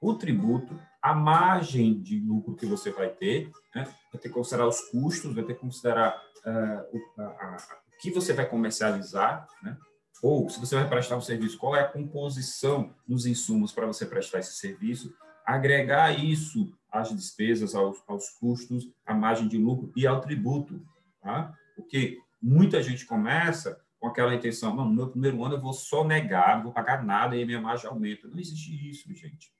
o 0.00 0.14
tributo, 0.14 0.78
a 1.04 1.12
margem 1.12 2.00
de 2.00 2.18
lucro 2.18 2.56
que 2.56 2.64
você 2.64 2.90
vai 2.90 3.10
ter, 3.10 3.50
né? 3.74 3.84
vai 3.84 4.18
ter 4.22 4.30
que 4.30 4.30
considerar 4.30 4.66
os 4.66 4.80
custos, 4.88 5.34
vai 5.34 5.44
ter 5.44 5.52
que 5.52 5.60
considerar 5.60 6.18
uh, 6.46 6.96
o, 6.96 7.20
a, 7.20 7.24
a, 7.24 7.56
o, 7.56 8.00
que 8.00 8.10
você 8.10 8.32
vai 8.32 8.48
comercializar, 8.48 9.46
né? 9.62 9.76
ou 10.22 10.48
se 10.48 10.58
você 10.58 10.74
vai 10.74 10.88
prestar 10.88 11.18
um 11.18 11.20
serviço, 11.20 11.58
qual 11.58 11.76
é 11.76 11.80
a 11.82 11.88
composição 11.88 12.94
dos 13.06 13.26
insumos 13.26 13.70
para 13.70 13.84
você 13.84 14.06
prestar 14.06 14.38
esse 14.38 14.54
serviço, 14.54 15.14
agregar 15.44 16.18
isso 16.18 16.72
às 16.90 17.14
despesas, 17.14 17.74
aos, 17.74 18.02
aos 18.08 18.30
custos, 18.30 18.88
à 19.04 19.12
margem 19.12 19.46
de 19.46 19.58
lucro 19.58 19.92
e 19.94 20.06
ao 20.06 20.22
tributo. 20.22 20.82
Tá? 21.20 21.52
Porque 21.76 22.18
muita 22.40 22.82
gente 22.82 23.04
começa 23.04 23.78
com 24.00 24.08
aquela 24.08 24.34
intenção, 24.34 24.74
não, 24.74 24.86
no 24.86 24.94
meu 24.94 25.10
primeiro 25.10 25.44
ano 25.44 25.56
eu 25.56 25.60
vou 25.60 25.74
só 25.74 26.02
negar, 26.02 26.56
não 26.56 26.64
vou 26.64 26.72
pagar 26.72 27.04
nada 27.04 27.36
e 27.36 27.42
a 27.42 27.46
minha 27.46 27.60
margem 27.60 27.90
aumenta. 27.90 28.26
Não 28.26 28.38
existe 28.38 28.88
isso, 28.88 29.14
gente. 29.14 29.52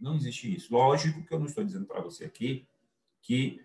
Não 0.00 0.14
existe 0.14 0.54
isso. 0.54 0.72
Lógico 0.72 1.22
que 1.22 1.32
eu 1.32 1.38
não 1.38 1.46
estou 1.46 1.64
dizendo 1.64 1.86
para 1.86 2.00
você 2.00 2.24
aqui 2.24 2.66
que 3.22 3.62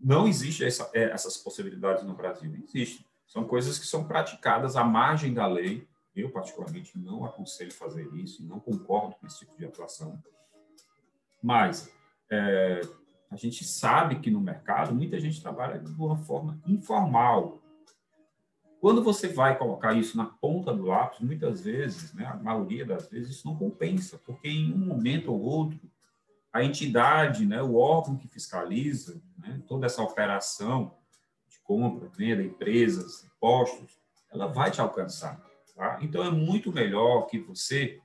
não 0.00 0.26
existe 0.26 0.64
essa, 0.64 0.90
é, 0.94 1.04
essas 1.04 1.36
possibilidades 1.36 2.04
no 2.04 2.14
Brasil. 2.14 2.54
Existem. 2.62 3.04
São 3.26 3.44
coisas 3.44 3.78
que 3.78 3.86
são 3.86 4.06
praticadas 4.06 4.76
à 4.76 4.84
margem 4.84 5.32
da 5.32 5.46
lei. 5.46 5.86
Eu, 6.14 6.30
particularmente, 6.30 6.96
não 6.98 7.24
aconselho 7.24 7.72
fazer 7.72 8.06
isso 8.14 8.42
e 8.42 8.46
não 8.46 8.60
concordo 8.60 9.16
com 9.16 9.26
esse 9.26 9.40
tipo 9.40 9.56
de 9.56 9.64
atuação. 9.64 10.22
Mas 11.42 11.90
é, 12.30 12.80
a 13.30 13.36
gente 13.36 13.64
sabe 13.64 14.20
que 14.20 14.30
no 14.30 14.40
mercado 14.40 14.94
muita 14.94 15.18
gente 15.18 15.42
trabalha 15.42 15.78
de 15.78 15.90
uma 15.90 16.16
forma 16.16 16.60
informal. 16.66 17.60
Quando 18.84 19.02
você 19.02 19.28
vai 19.28 19.56
colocar 19.56 19.94
isso 19.94 20.14
na 20.14 20.26
ponta 20.26 20.70
do 20.70 20.84
lápis, 20.84 21.20
muitas 21.20 21.62
vezes, 21.62 22.12
né, 22.12 22.26
a 22.26 22.36
maioria 22.36 22.84
das 22.84 23.08
vezes, 23.08 23.36
isso 23.36 23.48
não 23.48 23.56
compensa, 23.56 24.20
porque 24.26 24.46
em 24.46 24.74
um 24.74 24.76
momento 24.76 25.32
ou 25.32 25.40
outro, 25.40 25.80
a 26.52 26.62
entidade, 26.62 27.46
né, 27.46 27.62
o 27.62 27.76
órgão 27.76 28.14
que 28.14 28.28
fiscaliza 28.28 29.18
né, 29.38 29.62
toda 29.66 29.86
essa 29.86 30.02
operação 30.02 30.92
de 31.48 31.58
compra, 31.60 32.10
venda, 32.14 32.42
empresas, 32.42 33.24
impostos, 33.24 33.98
ela 34.30 34.48
vai 34.48 34.70
te 34.70 34.82
alcançar. 34.82 35.40
Tá? 35.74 35.98
Então, 36.02 36.22
é 36.22 36.30
muito 36.30 36.70
melhor 36.70 37.22
que 37.22 37.38
você 37.38 37.98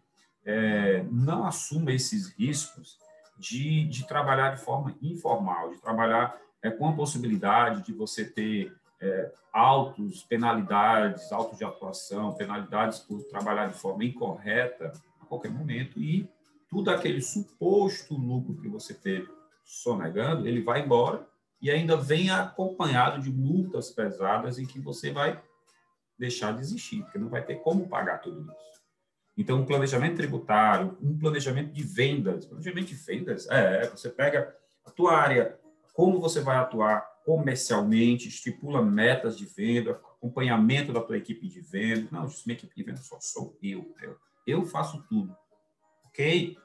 é, 0.46 1.04
não 1.12 1.46
assuma 1.46 1.92
esses 1.92 2.30
riscos 2.30 2.98
de, 3.38 3.84
de 3.90 4.08
trabalhar 4.08 4.56
de 4.56 4.62
forma 4.62 4.96
informal, 5.02 5.72
de 5.72 5.82
trabalhar 5.82 6.40
é, 6.64 6.72
com 6.72 6.88
a 6.88 6.94
possibilidade 6.94 7.84
de 7.84 7.92
você 7.92 8.24
ter 8.24 8.74
é, 9.02 9.32
autos, 9.52 10.24
penalidades, 10.24 11.32
autos 11.32 11.58
de 11.58 11.64
atuação, 11.64 12.34
penalidades 12.34 13.00
por 13.00 13.24
trabalhar 13.24 13.68
de 13.68 13.78
forma 13.78 14.04
incorreta 14.04 14.92
a 15.20 15.26
qualquer 15.26 15.52
momento 15.52 16.00
e 16.00 16.30
tudo 16.70 16.92
aquele 16.92 17.22
suposto 17.22 18.14
lucro 18.14 18.62
que 18.62 18.68
você 18.68 18.94
teve 18.94 19.28
sonegando, 19.64 20.48
ele 20.48 20.62
vai 20.62 20.82
embora 20.82 21.28
e 21.62 21.70
ainda 21.70 21.98
vem 21.98 22.30
acompanhado 22.30 23.22
de 23.22 23.32
multas 23.32 23.92
pesadas 23.92 24.60
em 24.60 24.66
que 24.66 24.80
você 24.80 25.12
vai 25.12 25.42
deixar 26.18 26.54
de 26.54 26.62
existir, 26.62 27.02
porque 27.04 27.18
não 27.18 27.30
vai 27.30 27.44
ter 27.44 27.56
como 27.56 27.88
pagar 27.88 28.20
tudo 28.20 28.42
isso. 28.42 28.70
Então, 29.38 29.62
um 29.62 29.66
planejamento 29.66 30.18
tributário, 30.18 30.98
um 31.02 31.18
planejamento 31.18 31.72
de 31.72 31.82
vendas, 31.82 32.46
planejamento 32.46 32.88
de 32.88 32.96
vendas, 32.96 33.48
é, 33.50 33.88
você 33.88 34.10
pega 34.10 34.54
a 34.86 34.92
tua 34.92 35.16
área, 35.16 35.58
como 35.94 36.20
você 36.20 36.42
vai 36.42 36.58
atuar, 36.58 37.09
comercialmente, 37.30 38.28
estipula 38.28 38.82
metas 38.82 39.38
de 39.38 39.46
venda, 39.46 39.92
acompanhamento 39.92 40.92
da 40.92 41.00
tua 41.00 41.16
equipe 41.16 41.48
de 41.48 41.62
venda. 41.62 42.08
Não, 42.12 42.26
minha 42.44 42.58
equipe 42.58 42.76
de 42.76 42.82
venda 42.82 42.98
só 42.98 43.20
sou 43.22 43.56
eu, 43.62 43.94
eu. 44.02 44.18
Eu 44.48 44.66
faço 44.66 45.06
tudo. 45.08 45.38
Ok? 46.06 46.58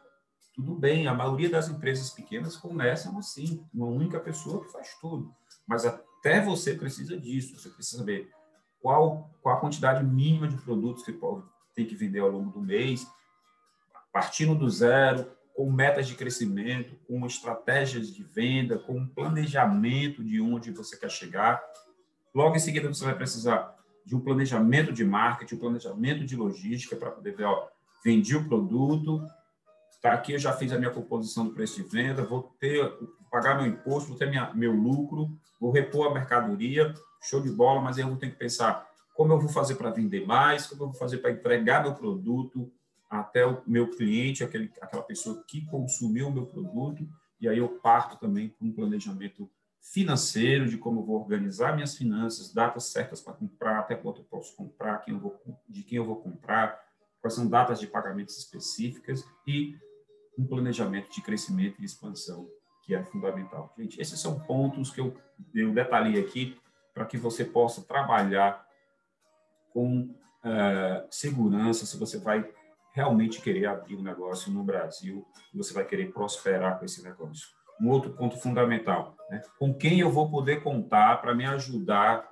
Tudo 0.55 0.75
bem, 0.75 1.07
a 1.07 1.13
maioria 1.13 1.51
das 1.51 1.69
empresas 1.69 2.09
pequenas 2.09 2.57
começam 2.57 3.19
assim, 3.19 3.63
uma 3.75 3.85
única 3.85 4.19
pessoa 4.19 4.65
que 4.65 4.73
faz 4.73 4.97
tudo. 4.99 5.35
Mas 5.67 5.85
até 5.85 6.41
você 6.41 6.73
precisa 6.73 7.15
disso, 7.15 7.61
você 7.61 7.69
precisa 7.69 7.99
saber 7.99 8.31
qual, 8.81 9.31
qual 9.43 9.59
a 9.59 9.61
quantidade 9.61 10.03
mínima 10.03 10.49
de 10.49 10.57
produtos 10.57 11.05
que 11.05 11.13
tem 11.75 11.85
que 11.85 11.95
vender 11.95 12.21
ao 12.21 12.31
longo 12.31 12.51
do 12.51 12.63
mês, 12.63 13.07
partindo 14.11 14.55
do 14.55 14.71
zero, 14.71 15.31
com 15.55 15.71
metas 15.71 16.09
de 16.09 16.17
crescimento, 16.17 16.97
com 17.07 17.25
estratégias 17.25 18.13
de 18.13 18.25
venda, 18.25 18.79
com 18.79 18.95
um 18.95 19.07
planejamento 19.07 20.23
de 20.23 20.41
onde 20.41 20.73
você 20.73 20.97
quer 20.97 21.11
chegar. 21.11 21.63
Logo 22.35 22.57
em 22.57 22.59
seguida, 22.59 22.89
você 22.89 23.05
vai 23.05 23.15
precisar 23.15 23.75
de 24.05 24.17
um 24.17 24.21
planejamento 24.21 24.93
de 24.93 25.05
marketing, 25.05 25.55
um 25.55 25.59
planejamento 25.59 26.25
de 26.27 26.37
logística 26.37 26.97
para 26.97 27.13
poder 27.13 27.37
ver, 27.37 27.45
ó, 27.45 27.69
vendi 28.05 28.37
o 28.37 28.47
produto, 28.47 29.25
tá 30.03 30.13
aqui 30.13 30.33
eu 30.33 30.39
já 30.39 30.53
fiz 30.53 30.73
a 30.73 30.79
minha 30.79 30.91
composição 30.91 31.47
do 31.47 31.55
preço 31.55 31.83
de 31.83 31.89
venda, 31.89 32.25
vou 32.25 32.55
ter 32.59 32.93
pagar 33.31 33.57
meu 33.57 33.67
imposto, 33.67 34.11
vou 34.11 34.19
ter 34.19 34.29
minha, 34.29 34.53
meu 34.55 34.73
lucro, 34.73 35.29
vou 35.61 35.73
repor 35.73 36.09
a 36.09 36.15
mercadoria, 36.15 36.95
show 37.21 37.41
de 37.41 37.51
bola, 37.51 37.81
mas 37.81 37.97
aí 37.97 38.05
eu 38.05 38.09
vou 38.09 38.17
ter 38.17 38.31
que 38.31 38.37
pensar 38.37 38.87
como 39.15 39.33
eu 39.33 39.41
vou 39.41 39.49
fazer 39.49 39.77
para 39.77 39.91
vender 39.91 40.25
mais, 40.27 40.67
como 40.67 40.83
eu 40.83 40.87
vou 40.89 40.97
fazer 40.97 41.19
para 41.19 41.33
entregar 41.33 41.83
meu 41.83 41.95
produto, 41.95 42.71
até 43.09 43.47
o 43.47 43.63
meu 43.67 43.91
cliente, 43.91 44.43
aquele, 44.43 44.71
aquela 44.81 45.03
pessoa 45.03 45.43
que 45.47 45.65
consumiu 45.67 46.29
o 46.29 46.33
meu 46.33 46.47
produto, 46.47 47.09
e 47.41 47.49
aí 47.49 47.59
eu 47.59 47.69
parto 47.81 48.19
também 48.19 48.49
para 48.49 48.67
um 48.67 48.73
planejamento 48.73 49.51
financeiro 49.81 50.67
de 50.67 50.79
como 50.79 51.01
eu 51.01 51.05
vou 51.05 51.21
organizar 51.21 51.75
minhas 51.75 51.95
finanças, 51.95 52.53
datas 52.53 52.85
certas 52.85 53.21
para 53.21 53.35
comprar, 53.35 53.81
até 53.81 53.95
quanto 53.95 54.23
eu 54.23 54.25
posso 54.25 54.57
comprar, 54.57 54.99
quem 54.99 55.15
eu 55.15 55.21
vou, 55.21 55.41
de 55.69 55.83
quem 55.83 55.99
eu 55.99 56.07
vou 56.07 56.17
comprar, 56.17 56.83
quais 57.21 57.35
são 57.35 57.47
datas 57.47 57.79
de 57.79 57.87
pagamentos 57.87 58.39
específicas 58.39 59.25
e 59.47 59.77
um 60.39 60.47
planejamento 60.47 61.11
de 61.13 61.21
crescimento 61.21 61.81
e 61.81 61.85
expansão 61.85 62.49
que 62.83 62.95
é 62.95 63.03
fundamental. 63.05 63.73
Gente, 63.79 64.01
esses 64.01 64.19
são 64.19 64.41
pontos 64.41 64.91
que 64.91 65.01
eu, 65.01 65.17
eu 65.55 65.73
detalhei 65.73 66.21
aqui 66.21 66.59
para 66.93 67.05
que 67.05 67.17
você 67.17 67.45
possa 67.45 67.83
trabalhar 67.83 68.67
com 69.73 70.03
uh, 70.03 71.07
segurança, 71.11 71.87
se 71.87 71.97
você 71.97 72.19
vai 72.19 72.49
realmente 72.95 73.41
querer 73.41 73.67
abrir 73.67 73.97
um 73.97 74.03
negócio 74.03 74.53
no 74.53 74.63
Brasil, 74.63 75.27
você 75.53 75.75
vai 75.75 75.85
querer 75.85 76.13
prosperar 76.13 76.79
com 76.79 76.85
esse 76.85 77.03
negócio. 77.03 77.49
um 77.81 77.91
outro 77.91 78.13
ponto 78.13 78.37
fundamental. 78.37 79.17
Né? 79.29 79.43
Com 79.59 79.75
quem 79.75 79.99
eu 79.99 80.09
vou 80.09 80.31
poder 80.31 80.63
contar 80.63 81.21
para 81.21 81.35
me 81.35 81.45
ajudar 81.45 82.31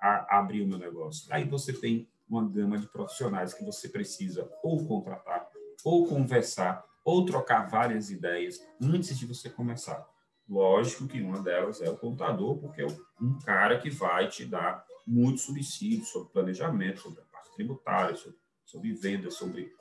a 0.00 0.38
abrir 0.38 0.62
o 0.62 0.68
meu 0.68 0.78
negócio? 0.78 1.26
Aí 1.32 1.42
você 1.42 1.72
tem 1.72 2.08
uma 2.28 2.48
gama 2.48 2.78
de 2.78 2.86
profissionais 2.86 3.52
que 3.52 3.64
você 3.64 3.88
precisa 3.88 4.48
ou 4.62 4.86
contratar, 4.86 5.48
ou 5.84 6.06
conversar, 6.06 6.84
ou 7.04 7.26
trocar 7.26 7.68
várias 7.68 8.08
ideias 8.08 8.64
antes 8.80 9.18
de 9.18 9.26
você 9.26 9.50
começar. 9.50 10.06
Lógico 10.48 11.08
que 11.08 11.20
uma 11.20 11.42
delas 11.42 11.82
é 11.82 11.90
o 11.90 11.96
contador, 11.96 12.58
porque 12.58 12.82
é 12.82 12.86
um 13.20 13.36
cara 13.40 13.80
que 13.80 13.90
vai 13.90 14.28
te 14.28 14.44
dar 14.44 14.84
muitos 15.04 15.42
subsídios 15.42 16.08
sobre 16.08 16.32
planejamento, 16.32 17.00
sobre 17.00 17.20
a 17.20 17.24
parte 17.24 17.52
tributária, 17.56 18.14
sobre, 18.14 18.38
sobre 18.64 19.30
sobre 19.32 19.74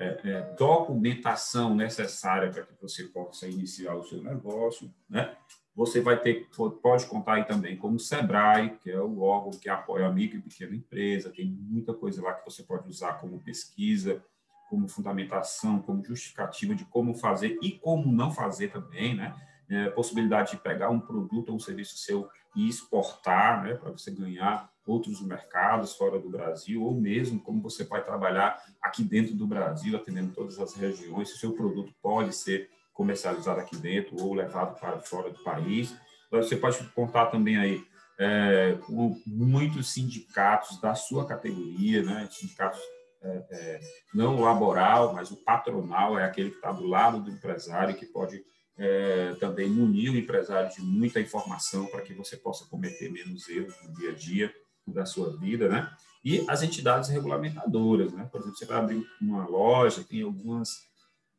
é, 0.00 0.18
é, 0.24 0.54
documentação 0.56 1.74
necessária 1.74 2.50
para 2.50 2.62
que 2.62 2.72
você 2.80 3.04
possa 3.04 3.46
iniciar 3.46 3.94
o 3.94 4.02
seu 4.02 4.22
negócio, 4.22 4.90
né? 5.08 5.36
Você 5.76 6.00
vai 6.00 6.18
ter, 6.18 6.48
pode 6.82 7.06
contar 7.06 7.34
aí 7.34 7.44
também 7.44 7.76
com 7.76 7.92
o 7.92 7.98
Sebrae, 7.98 8.78
que 8.82 8.90
é 8.90 8.98
o 8.98 9.20
órgão 9.20 9.50
que 9.50 9.68
apoia 9.68 10.06
a 10.06 10.12
micro 10.12 10.38
e 10.38 10.42
pequena 10.42 10.74
empresa, 10.74 11.30
tem 11.30 11.46
muita 11.46 11.92
coisa 11.92 12.22
lá 12.22 12.32
que 12.32 12.44
você 12.44 12.62
pode 12.62 12.88
usar 12.88 13.14
como 13.14 13.40
pesquisa, 13.40 14.24
como 14.70 14.88
fundamentação, 14.88 15.80
como 15.80 16.02
justificativa 16.02 16.74
de 16.74 16.84
como 16.86 17.14
fazer 17.14 17.58
e 17.62 17.72
como 17.72 18.10
não 18.10 18.30
fazer 18.30 18.68
também, 18.68 19.14
né? 19.14 19.34
É, 19.68 19.90
possibilidade 19.90 20.52
de 20.52 20.56
pegar 20.56 20.90
um 20.90 20.98
produto 20.98 21.50
ou 21.50 21.56
um 21.56 21.60
serviço 21.60 21.96
seu 21.98 22.28
e 22.56 22.68
exportar, 22.68 23.62
né, 23.62 23.74
para 23.74 23.92
você 23.92 24.10
ganhar 24.10 24.69
outros 24.86 25.20
mercados 25.20 25.94
fora 25.94 26.18
do 26.18 26.28
Brasil, 26.28 26.82
ou 26.82 26.94
mesmo 26.94 27.40
como 27.40 27.60
você 27.60 27.84
vai 27.84 28.02
trabalhar 28.02 28.62
aqui 28.82 29.02
dentro 29.02 29.34
do 29.34 29.46
Brasil, 29.46 29.96
atendendo 29.96 30.32
todas 30.32 30.58
as 30.58 30.74
regiões, 30.74 31.28
se 31.28 31.34
o 31.36 31.38
seu 31.38 31.52
produto 31.52 31.92
pode 32.02 32.34
ser 32.34 32.68
comercializado 32.92 33.60
aqui 33.60 33.76
dentro 33.76 34.20
ou 34.20 34.34
levado 34.34 34.78
para 34.78 35.00
fora 35.00 35.30
do 35.30 35.42
país. 35.42 35.94
Você 36.30 36.56
pode 36.56 36.82
contar 36.88 37.26
também 37.26 37.56
aí 37.56 37.84
é, 38.18 38.78
com 38.86 39.18
muitos 39.26 39.92
sindicatos 39.92 40.80
da 40.80 40.94
sua 40.94 41.26
categoria, 41.26 42.02
né, 42.02 42.28
sindicatos 42.30 42.80
é, 43.22 43.44
é, 43.50 43.80
não 44.14 44.40
laboral, 44.40 45.14
mas 45.14 45.30
o 45.30 45.36
patronal 45.36 46.18
é 46.18 46.24
aquele 46.24 46.50
que 46.50 46.56
está 46.56 46.72
do 46.72 46.86
lado 46.86 47.20
do 47.20 47.30
empresário, 47.30 47.94
que 47.94 48.06
pode 48.06 48.42
é, 48.78 49.34
também 49.40 49.68
munir 49.68 50.10
o 50.10 50.16
empresário 50.16 50.70
de 50.74 50.80
muita 50.80 51.20
informação 51.20 51.86
para 51.86 52.00
que 52.00 52.14
você 52.14 52.36
possa 52.36 52.66
cometer 52.68 53.10
menos 53.10 53.48
erros 53.48 53.74
no 53.82 53.94
dia 53.94 54.10
a 54.10 54.14
dia 54.14 54.54
da 54.90 55.06
sua 55.06 55.36
vida, 55.36 55.68
né? 55.68 55.90
E 56.24 56.44
as 56.48 56.62
entidades 56.62 57.08
regulamentadoras, 57.08 58.12
né? 58.12 58.28
Por 58.30 58.40
exemplo, 58.40 58.56
você 58.56 58.66
vai 58.66 58.78
abrir 58.78 59.06
uma 59.20 59.46
loja, 59.46 60.04
tem 60.04 60.22
algumas 60.22 60.88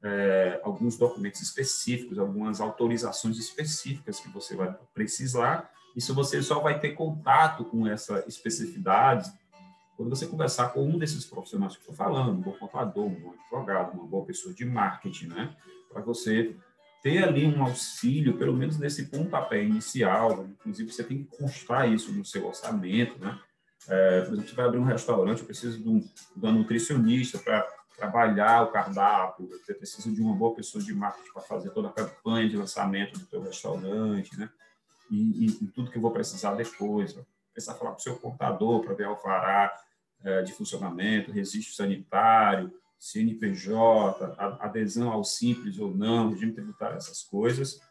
é, 0.03 0.59
alguns 0.63 0.97
documentos 0.97 1.41
específicos, 1.41 2.17
algumas 2.17 2.59
autorizações 2.59 3.37
específicas 3.37 4.19
que 4.19 4.29
você 4.29 4.55
vai 4.55 4.75
precisar. 4.93 5.69
Isso 5.95 6.13
você 6.13 6.41
só 6.41 6.59
vai 6.59 6.79
ter 6.79 6.93
contato 6.93 7.65
com 7.65 7.85
essa 7.85 8.23
especificidade 8.27 9.31
quando 10.01 10.09
você 10.09 10.25
conversar 10.25 10.69
com 10.69 10.83
um 10.83 10.97
desses 10.97 11.23
profissionais 11.25 11.73
que 11.73 11.81
estou 11.81 11.93
falando, 11.93 12.31
um 12.31 12.41
bom 12.41 12.53
contador, 12.53 13.05
um 13.05 13.13
bom 13.13 13.33
advogado, 13.33 13.93
uma 13.93 14.07
boa 14.07 14.25
pessoa 14.25 14.51
de 14.51 14.65
marketing, 14.65 15.27
né? 15.27 15.55
Para 15.93 16.01
você 16.01 16.55
ter 17.01 17.23
ali 17.23 17.45
um 17.45 17.63
auxílio, 17.63 18.37
pelo 18.37 18.53
menos 18.53 18.77
nesse 18.77 19.07
pontapé 19.07 19.63
inicial, 19.63 20.45
inclusive 20.45 20.91
você 20.91 21.03
tem 21.03 21.23
que 21.23 21.37
constar 21.37 21.91
isso 21.91 22.11
no 22.11 22.23
seu 22.23 22.47
orçamento, 22.47 23.17
né? 23.19 23.39
É, 23.87 24.21
por 24.21 24.33
exemplo, 24.33 24.49
você 24.49 24.55
vai 24.55 24.65
abrir 24.65 24.77
um 24.77 24.83
restaurante, 24.83 25.39
eu 25.39 25.45
preciso 25.45 25.81
de, 25.81 25.89
um, 25.89 25.99
de 25.99 26.09
uma 26.37 26.51
nutricionista 26.51 27.39
para 27.39 27.67
trabalhar 27.97 28.63
o 28.63 28.71
cardápio, 28.71 29.47
você 29.47 29.73
precisa 29.73 30.11
de 30.11 30.21
uma 30.21 30.35
boa 30.35 30.55
pessoa 30.55 30.83
de 30.83 30.93
marketing 30.93 31.33
para 31.33 31.41
fazer 31.41 31.71
toda 31.71 31.87
a 31.87 31.91
campanha 31.91 32.47
de 32.47 32.57
lançamento 32.57 33.19
do 33.19 33.25
seu 33.25 33.41
restaurante, 33.41 34.37
né? 34.37 34.49
E, 35.09 35.45
e, 35.45 35.63
e, 35.63 35.67
tudo 35.67 35.91
que 35.91 35.97
eu 35.97 36.01
vou 36.01 36.11
precisar 36.11 36.53
depois. 36.55 37.17
Precisar 37.51 37.75
falar 37.75 37.91
com 37.91 37.97
o 37.97 38.01
seu 38.01 38.15
contador 38.15 38.81
para 38.81 38.93
ver 38.93 39.03
alvará 39.03 39.73
é, 40.23 40.41
de 40.41 40.53
funcionamento, 40.53 41.31
registro 41.31 41.75
sanitário, 41.75 42.71
CNPJ, 43.01 44.35
adesão 44.59 45.11
ao 45.11 45.23
simples 45.23 45.79
ou 45.79 45.89
não, 45.89 46.29
regime 46.29 46.53
tributário, 46.53 46.97
essas 46.97 47.23
coisas. 47.23 47.81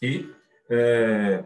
E 0.00 0.32
é, 0.70 1.44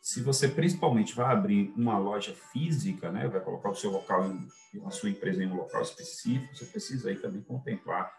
se 0.00 0.22
você 0.22 0.46
principalmente 0.46 1.16
vai 1.16 1.32
abrir 1.32 1.74
uma 1.76 1.98
loja 1.98 2.32
física, 2.52 3.10
né, 3.10 3.26
vai 3.26 3.40
colocar 3.40 3.70
o 3.70 3.74
seu 3.74 3.90
local, 3.90 4.24
em, 4.24 4.48
a 4.86 4.90
sua 4.90 5.10
empresa 5.10 5.42
em 5.42 5.48
um 5.48 5.56
local 5.56 5.82
específico, 5.82 6.54
você 6.54 6.64
precisa 6.66 7.08
aí 7.08 7.16
também 7.16 7.42
contemplar 7.42 8.12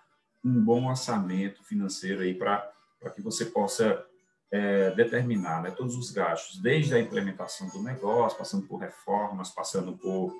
um 0.43 0.61
bom 0.61 0.89
orçamento 0.89 1.63
financeiro 1.63 2.23
aí 2.23 2.33
para 2.33 2.73
que 3.15 3.21
você 3.21 3.45
possa 3.45 4.05
é, 4.51 4.91
determinar 4.91 5.63
né, 5.63 5.71
todos 5.71 5.95
os 5.95 6.11
gastos, 6.11 6.61
desde 6.61 6.93
a 6.93 6.99
implementação 6.99 7.69
do 7.69 7.81
negócio, 7.81 8.37
passando 8.37 8.67
por 8.67 8.79
reformas, 8.79 9.49
passando 9.49 9.97
por 9.97 10.35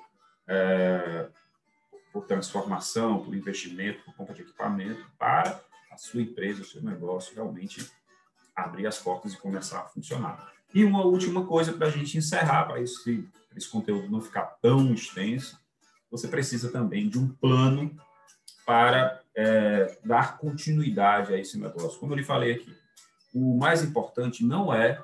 é, 0.46 1.30
por 2.12 2.26
transformação, 2.26 3.24
por 3.24 3.34
investimento, 3.34 4.04
por 4.04 4.14
compra 4.14 4.34
de 4.34 4.42
equipamento, 4.42 5.04
para 5.18 5.60
a 5.90 5.96
sua 5.96 6.20
empresa, 6.20 6.62
o 6.62 6.64
seu 6.64 6.82
negócio 6.82 7.34
realmente 7.34 7.90
abrir 8.54 8.86
as 8.86 8.98
portas 8.98 9.32
e 9.32 9.38
começar 9.38 9.80
a 9.80 9.88
funcionar. 9.88 10.52
E 10.74 10.84
uma 10.84 11.04
última 11.04 11.46
coisa 11.46 11.72
para 11.72 11.86
a 11.86 11.90
gente 11.90 12.18
encerrar, 12.18 12.64
para 12.64 12.80
esse, 12.80 13.28
esse 13.56 13.68
conteúdo 13.68 14.10
não 14.10 14.20
ficar 14.20 14.58
tão 14.60 14.92
extenso, 14.92 15.58
você 16.10 16.28
precisa 16.28 16.70
também 16.70 17.08
de 17.08 17.18
um 17.18 17.28
plano 17.28 17.96
para 18.66 19.20
é, 19.34 19.98
dar 20.04 20.36
continuidade 20.36 21.32
a 21.32 21.38
esse 21.38 21.58
negócio. 21.58 21.98
Como 21.98 22.12
eu 22.12 22.18
lhe 22.18 22.24
falei 22.24 22.52
aqui, 22.52 22.76
o 23.34 23.56
mais 23.56 23.82
importante 23.82 24.44
não 24.44 24.72
é 24.72 25.02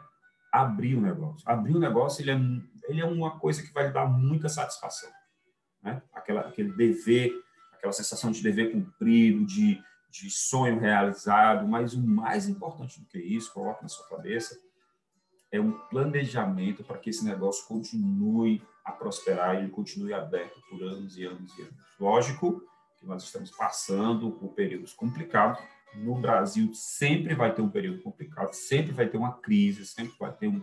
abrir 0.52 0.94
o 0.94 1.00
negócio. 1.00 1.42
Abrir 1.48 1.74
o 1.74 1.80
negócio 1.80 2.22
ele 2.22 2.30
é, 2.30 2.90
ele 2.90 3.00
é 3.00 3.06
uma 3.06 3.38
coisa 3.38 3.62
que 3.62 3.72
vai 3.72 3.86
lhe 3.86 3.92
dar 3.92 4.06
muita 4.06 4.48
satisfação 4.48 5.10
né? 5.82 6.02
Aquela, 6.12 6.42
aquele 6.42 6.72
dever, 6.72 7.32
aquela 7.72 7.92
sensação 7.92 8.30
de 8.30 8.42
dever 8.42 8.72
cumprido, 8.72 9.44
de, 9.44 9.80
de 10.10 10.30
sonho 10.30 10.78
realizado, 10.78 11.66
mas 11.66 11.94
o 11.94 12.00
mais 12.00 12.48
importante 12.48 13.00
do 13.00 13.06
que 13.06 13.18
isso, 13.18 13.52
coloque 13.52 13.82
na 13.82 13.88
sua 13.88 14.08
cabeça, 14.08 14.58
é 15.50 15.60
um 15.60 15.72
planejamento 15.88 16.84
para 16.84 16.98
que 16.98 17.10
esse 17.10 17.24
negócio 17.24 17.66
continue 17.66 18.62
a 18.84 18.92
prosperar 18.92 19.64
e 19.64 19.70
continue 19.70 20.12
aberto 20.12 20.60
por 20.68 20.82
anos 20.82 21.16
e 21.16 21.24
anos 21.24 21.56
e 21.58 21.62
anos. 21.62 21.74
Lógico 21.98 22.62
que 22.98 23.06
nós 23.06 23.22
estamos 23.22 23.50
passando 23.50 24.30
por 24.32 24.52
períodos 24.54 24.92
complicados. 24.92 25.60
No 25.94 26.14
Brasil 26.16 26.72
sempre 26.74 27.34
vai 27.34 27.54
ter 27.54 27.62
um 27.62 27.70
período 27.70 28.02
complicado, 28.02 28.52
sempre 28.52 28.92
vai 28.92 29.08
ter 29.08 29.16
uma 29.16 29.38
crise, 29.38 29.86
sempre 29.86 30.14
vai 30.18 30.32
ter 30.32 30.48
um, 30.48 30.62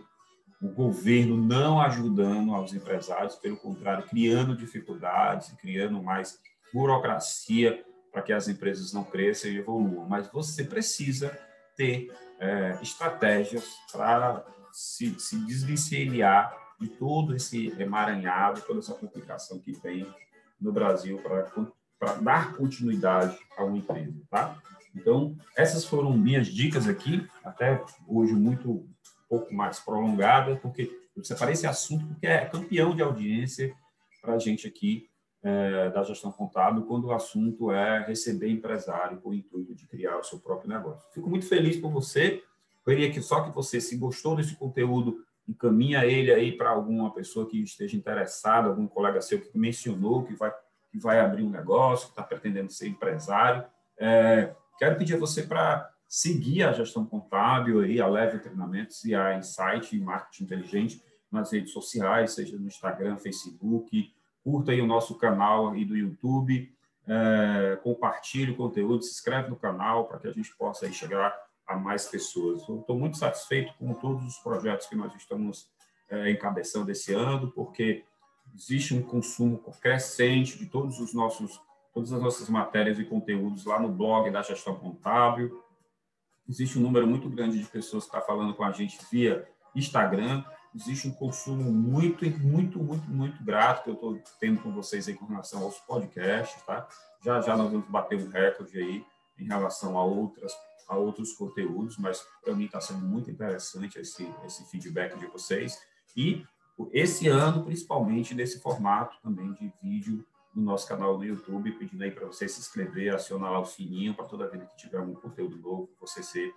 o 0.60 0.68
governo 0.68 1.36
não 1.36 1.80
ajudando 1.80 2.54
aos 2.54 2.72
empresários, 2.72 3.36
pelo 3.36 3.56
contrário, 3.56 4.06
criando 4.08 4.56
dificuldades, 4.56 5.52
criando 5.60 6.02
mais 6.02 6.38
burocracia 6.72 7.84
para 8.10 8.22
que 8.22 8.32
as 8.32 8.48
empresas 8.48 8.92
não 8.92 9.04
cresçam 9.04 9.50
e 9.50 9.58
evoluam. 9.58 10.08
Mas 10.08 10.28
você 10.28 10.64
precisa 10.64 11.38
ter 11.76 12.10
é, 12.40 12.78
estratégias 12.80 13.64
para 13.92 14.44
se, 14.72 15.18
se 15.20 15.36
desvencilhar 15.44 16.56
de 16.80 16.88
todo 16.88 17.34
esse 17.34 17.68
emaranhado, 17.78 18.60
toda 18.62 18.78
essa 18.78 18.94
complicação 18.94 19.58
que 19.58 19.72
tem 19.72 20.06
no 20.60 20.72
Brasil 20.72 21.20
para 21.98 22.14
dar 22.14 22.54
continuidade 22.54 23.38
a 23.56 23.64
uma 23.64 23.76
empresa, 23.76 24.20
tá? 24.30 24.56
Então, 24.94 25.36
essas 25.54 25.84
foram 25.84 26.16
minhas 26.16 26.46
dicas 26.46 26.88
aqui, 26.88 27.26
até 27.44 27.82
hoje 28.06 28.32
muito 28.32 28.88
pouco 29.28 29.54
mais 29.54 29.78
prolongada, 29.78 30.56
porque 30.56 30.90
eu 31.16 31.24
separei 31.24 31.54
esse 31.54 31.66
assunto 31.66 32.06
porque 32.06 32.26
é 32.26 32.44
campeão 32.46 32.94
de 32.94 33.02
audiência 33.02 33.74
para 34.20 34.34
a 34.34 34.38
gente 34.38 34.66
aqui 34.66 35.08
é, 35.42 35.90
da 35.90 36.02
gestão 36.02 36.32
contábil, 36.32 36.82
quando 36.84 37.04
o 37.04 37.12
assunto 37.12 37.70
é 37.70 38.04
receber 38.04 38.50
empresário 38.50 39.20
com 39.20 39.30
o 39.30 39.34
intuito 39.34 39.74
de 39.74 39.86
criar 39.86 40.18
o 40.18 40.24
seu 40.24 40.40
próprio 40.40 40.68
negócio. 40.68 41.08
Fico 41.12 41.30
muito 41.30 41.46
feliz 41.46 41.76
por 41.76 41.90
você. 41.90 42.42
Queria 42.84 43.10
que 43.12 43.20
só 43.20 43.42
que 43.42 43.54
você, 43.54 43.80
se 43.80 43.96
gostou 43.96 44.34
desse 44.34 44.56
conteúdo, 44.56 45.24
encaminha 45.48 46.04
ele 46.04 46.32
aí 46.32 46.50
para 46.50 46.70
alguma 46.70 47.12
pessoa 47.14 47.48
que 47.48 47.62
esteja 47.62 47.96
interessada, 47.96 48.68
algum 48.68 48.88
colega 48.88 49.20
seu 49.20 49.40
que 49.40 49.56
mencionou 49.56 50.24
que 50.24 50.34
vai, 50.34 50.52
que 50.90 50.98
vai 50.98 51.20
abrir 51.20 51.44
um 51.44 51.50
negócio, 51.50 52.06
que 52.06 52.12
está 52.12 52.22
pretendendo 52.22 52.72
ser 52.72 52.88
empresário. 52.88 53.64
É, 53.96 54.52
quero 54.78 54.96
pedir 54.96 55.14
a 55.14 55.18
você 55.18 55.42
para 55.44 55.88
seguir 56.08 56.62
a 56.62 56.72
gestão 56.72 57.04
contábil, 57.04 57.80
aí, 57.80 58.00
a 58.00 58.06
Leve 58.06 58.38
Treinamentos 58.38 59.04
e 59.04 59.14
a 59.14 59.36
Insight 59.36 59.96
e 59.96 60.00
Marketing 60.00 60.44
Inteligente 60.44 61.02
nas 61.30 61.52
redes 61.52 61.72
sociais, 61.72 62.32
seja 62.32 62.56
no 62.56 62.66
Instagram, 62.66 63.16
Facebook, 63.16 64.12
curta 64.44 64.72
aí 64.72 64.80
o 64.80 64.86
nosso 64.86 65.16
canal 65.16 65.70
aí 65.70 65.84
do 65.84 65.96
YouTube, 65.96 66.72
é, 67.06 67.78
compartilhe 67.82 68.52
o 68.52 68.56
conteúdo, 68.56 69.02
se 69.02 69.10
inscreve 69.10 69.48
no 69.48 69.56
canal 69.56 70.06
para 70.06 70.18
que 70.18 70.28
a 70.28 70.32
gente 70.32 70.54
possa 70.56 70.86
aí 70.86 70.92
chegar 70.92 71.36
a 71.66 71.76
mais 71.76 72.06
pessoas. 72.06 72.60
estou 72.62 72.96
muito 72.96 73.16
satisfeito 73.16 73.74
com 73.78 73.92
todos 73.94 74.24
os 74.24 74.38
projetos 74.38 74.86
que 74.86 74.94
nós 74.94 75.14
estamos 75.14 75.68
é, 76.08 76.30
encabeçando 76.30 76.90
esse 76.90 77.12
ano, 77.12 77.50
porque 77.50 78.04
existe 78.54 78.94
um 78.94 79.02
consumo 79.02 79.58
crescente 79.80 80.58
de 80.58 80.66
todos 80.66 81.00
os 81.00 81.12
nossos 81.12 81.60
todas 81.92 82.12
as 82.12 82.20
nossas 82.20 82.50
matérias 82.50 82.98
e 82.98 83.04
conteúdos 83.04 83.64
lá 83.64 83.80
no 83.80 83.88
blog 83.88 84.30
da 84.30 84.42
Gestão 84.42 84.74
Contábil 84.74 85.64
Existe 86.48 86.78
um 86.78 86.82
número 86.82 87.06
muito 87.06 87.28
grande 87.28 87.58
de 87.58 87.66
pessoas 87.66 88.04
que 88.04 88.10
está 88.10 88.20
falando 88.20 88.54
com 88.54 88.64
a 88.64 88.72
gente 88.72 88.98
via 89.10 89.48
Instagram. 89.74 90.44
Existe 90.74 91.08
um 91.08 91.12
consumo 91.12 91.72
muito, 91.72 92.24
muito, 92.38 92.78
muito, 92.78 93.08
muito 93.10 93.42
grato 93.42 93.84
que 93.84 93.90
eu 93.90 93.94
estou 93.94 94.22
tendo 94.38 94.60
com 94.60 94.72
vocês 94.72 95.08
aí 95.08 95.14
com 95.14 95.26
relação 95.26 95.62
aos 95.62 95.78
podcasts, 95.80 96.62
tá? 96.62 96.86
Já 97.24 97.40
já 97.40 97.56
nós 97.56 97.70
vamos 97.70 97.88
bater 97.88 98.18
um 98.18 98.28
recorde 98.28 98.78
aí 98.78 99.04
em 99.38 99.44
relação 99.44 99.98
a 99.98 100.04
outras 100.04 100.52
a 100.88 100.96
outros 100.96 101.32
conteúdos, 101.32 101.98
mas 101.98 102.24
para 102.44 102.54
mim 102.54 102.66
está 102.66 102.80
sendo 102.80 103.04
muito 103.04 103.30
interessante 103.30 103.98
esse 103.98 104.32
esse 104.44 104.64
feedback 104.70 105.18
de 105.18 105.26
vocês 105.26 105.80
e 106.16 106.44
esse 106.92 107.26
ano 107.26 107.64
principalmente 107.64 108.34
nesse 108.34 108.60
formato 108.60 109.16
também 109.22 109.52
de 109.54 109.72
vídeo 109.82 110.24
no 110.56 110.62
nosso 110.62 110.88
canal 110.88 111.18
no 111.18 111.24
YouTube, 111.24 111.70
pedindo 111.72 112.02
aí 112.02 112.10
para 112.10 112.26
você 112.26 112.48
se 112.48 112.58
inscrever, 112.58 113.14
acionar 113.14 113.52
lá 113.52 113.60
o 113.60 113.66
sininho 113.66 114.14
para 114.14 114.24
toda 114.24 114.48
vez 114.48 114.64
que 114.70 114.76
tiver 114.76 114.98
um 114.98 115.12
conteúdo 115.12 115.56
novo, 115.58 115.90
você 116.00 116.22
ser 116.22 116.50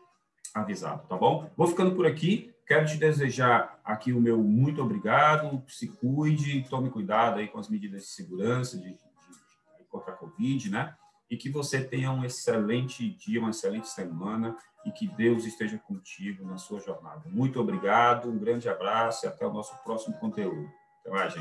avisado, 0.56 1.06
tá 1.08 1.18
bom? 1.18 1.52
Vou 1.56 1.68
ficando 1.68 1.94
por 1.94 2.08
aqui. 2.08 2.54
Quero 2.66 2.86
te 2.86 2.98
desejar 2.98 3.80
aqui 3.84 4.14
o 4.14 4.22
meu 4.22 4.38
muito 4.38 4.82
obrigado. 4.82 5.62
Se 5.68 5.88
cuide, 5.88 6.66
tome 6.70 6.90
cuidado 6.90 7.40
aí 7.40 7.48
com 7.48 7.60
as 7.60 7.68
medidas 7.68 8.04
de 8.04 8.08
segurança 8.08 8.78
de, 8.78 8.86
de, 8.86 8.94
de, 8.94 9.84
contra 9.90 10.14
a 10.14 10.16
Covid, 10.16 10.70
né? 10.70 10.96
E 11.30 11.36
que 11.36 11.50
você 11.50 11.84
tenha 11.84 12.12
um 12.12 12.24
excelente 12.24 13.08
dia, 13.10 13.40
uma 13.40 13.50
excelente 13.50 13.90
semana 13.90 14.56
e 14.86 14.92
que 14.92 15.08
Deus 15.08 15.46
esteja 15.46 15.78
contigo 15.78 16.46
na 16.46 16.58
sua 16.58 16.80
jornada. 16.80 17.24
Muito 17.26 17.60
obrigado, 17.60 18.30
um 18.30 18.38
grande 18.38 18.70
abraço 18.70 19.26
e 19.26 19.28
até 19.28 19.46
o 19.46 19.54
nosso 19.54 19.76
próximo 19.84 20.18
conteúdo. 20.20 20.70
Até 21.02 21.10
mais, 21.10 21.34
gente. 21.34 21.38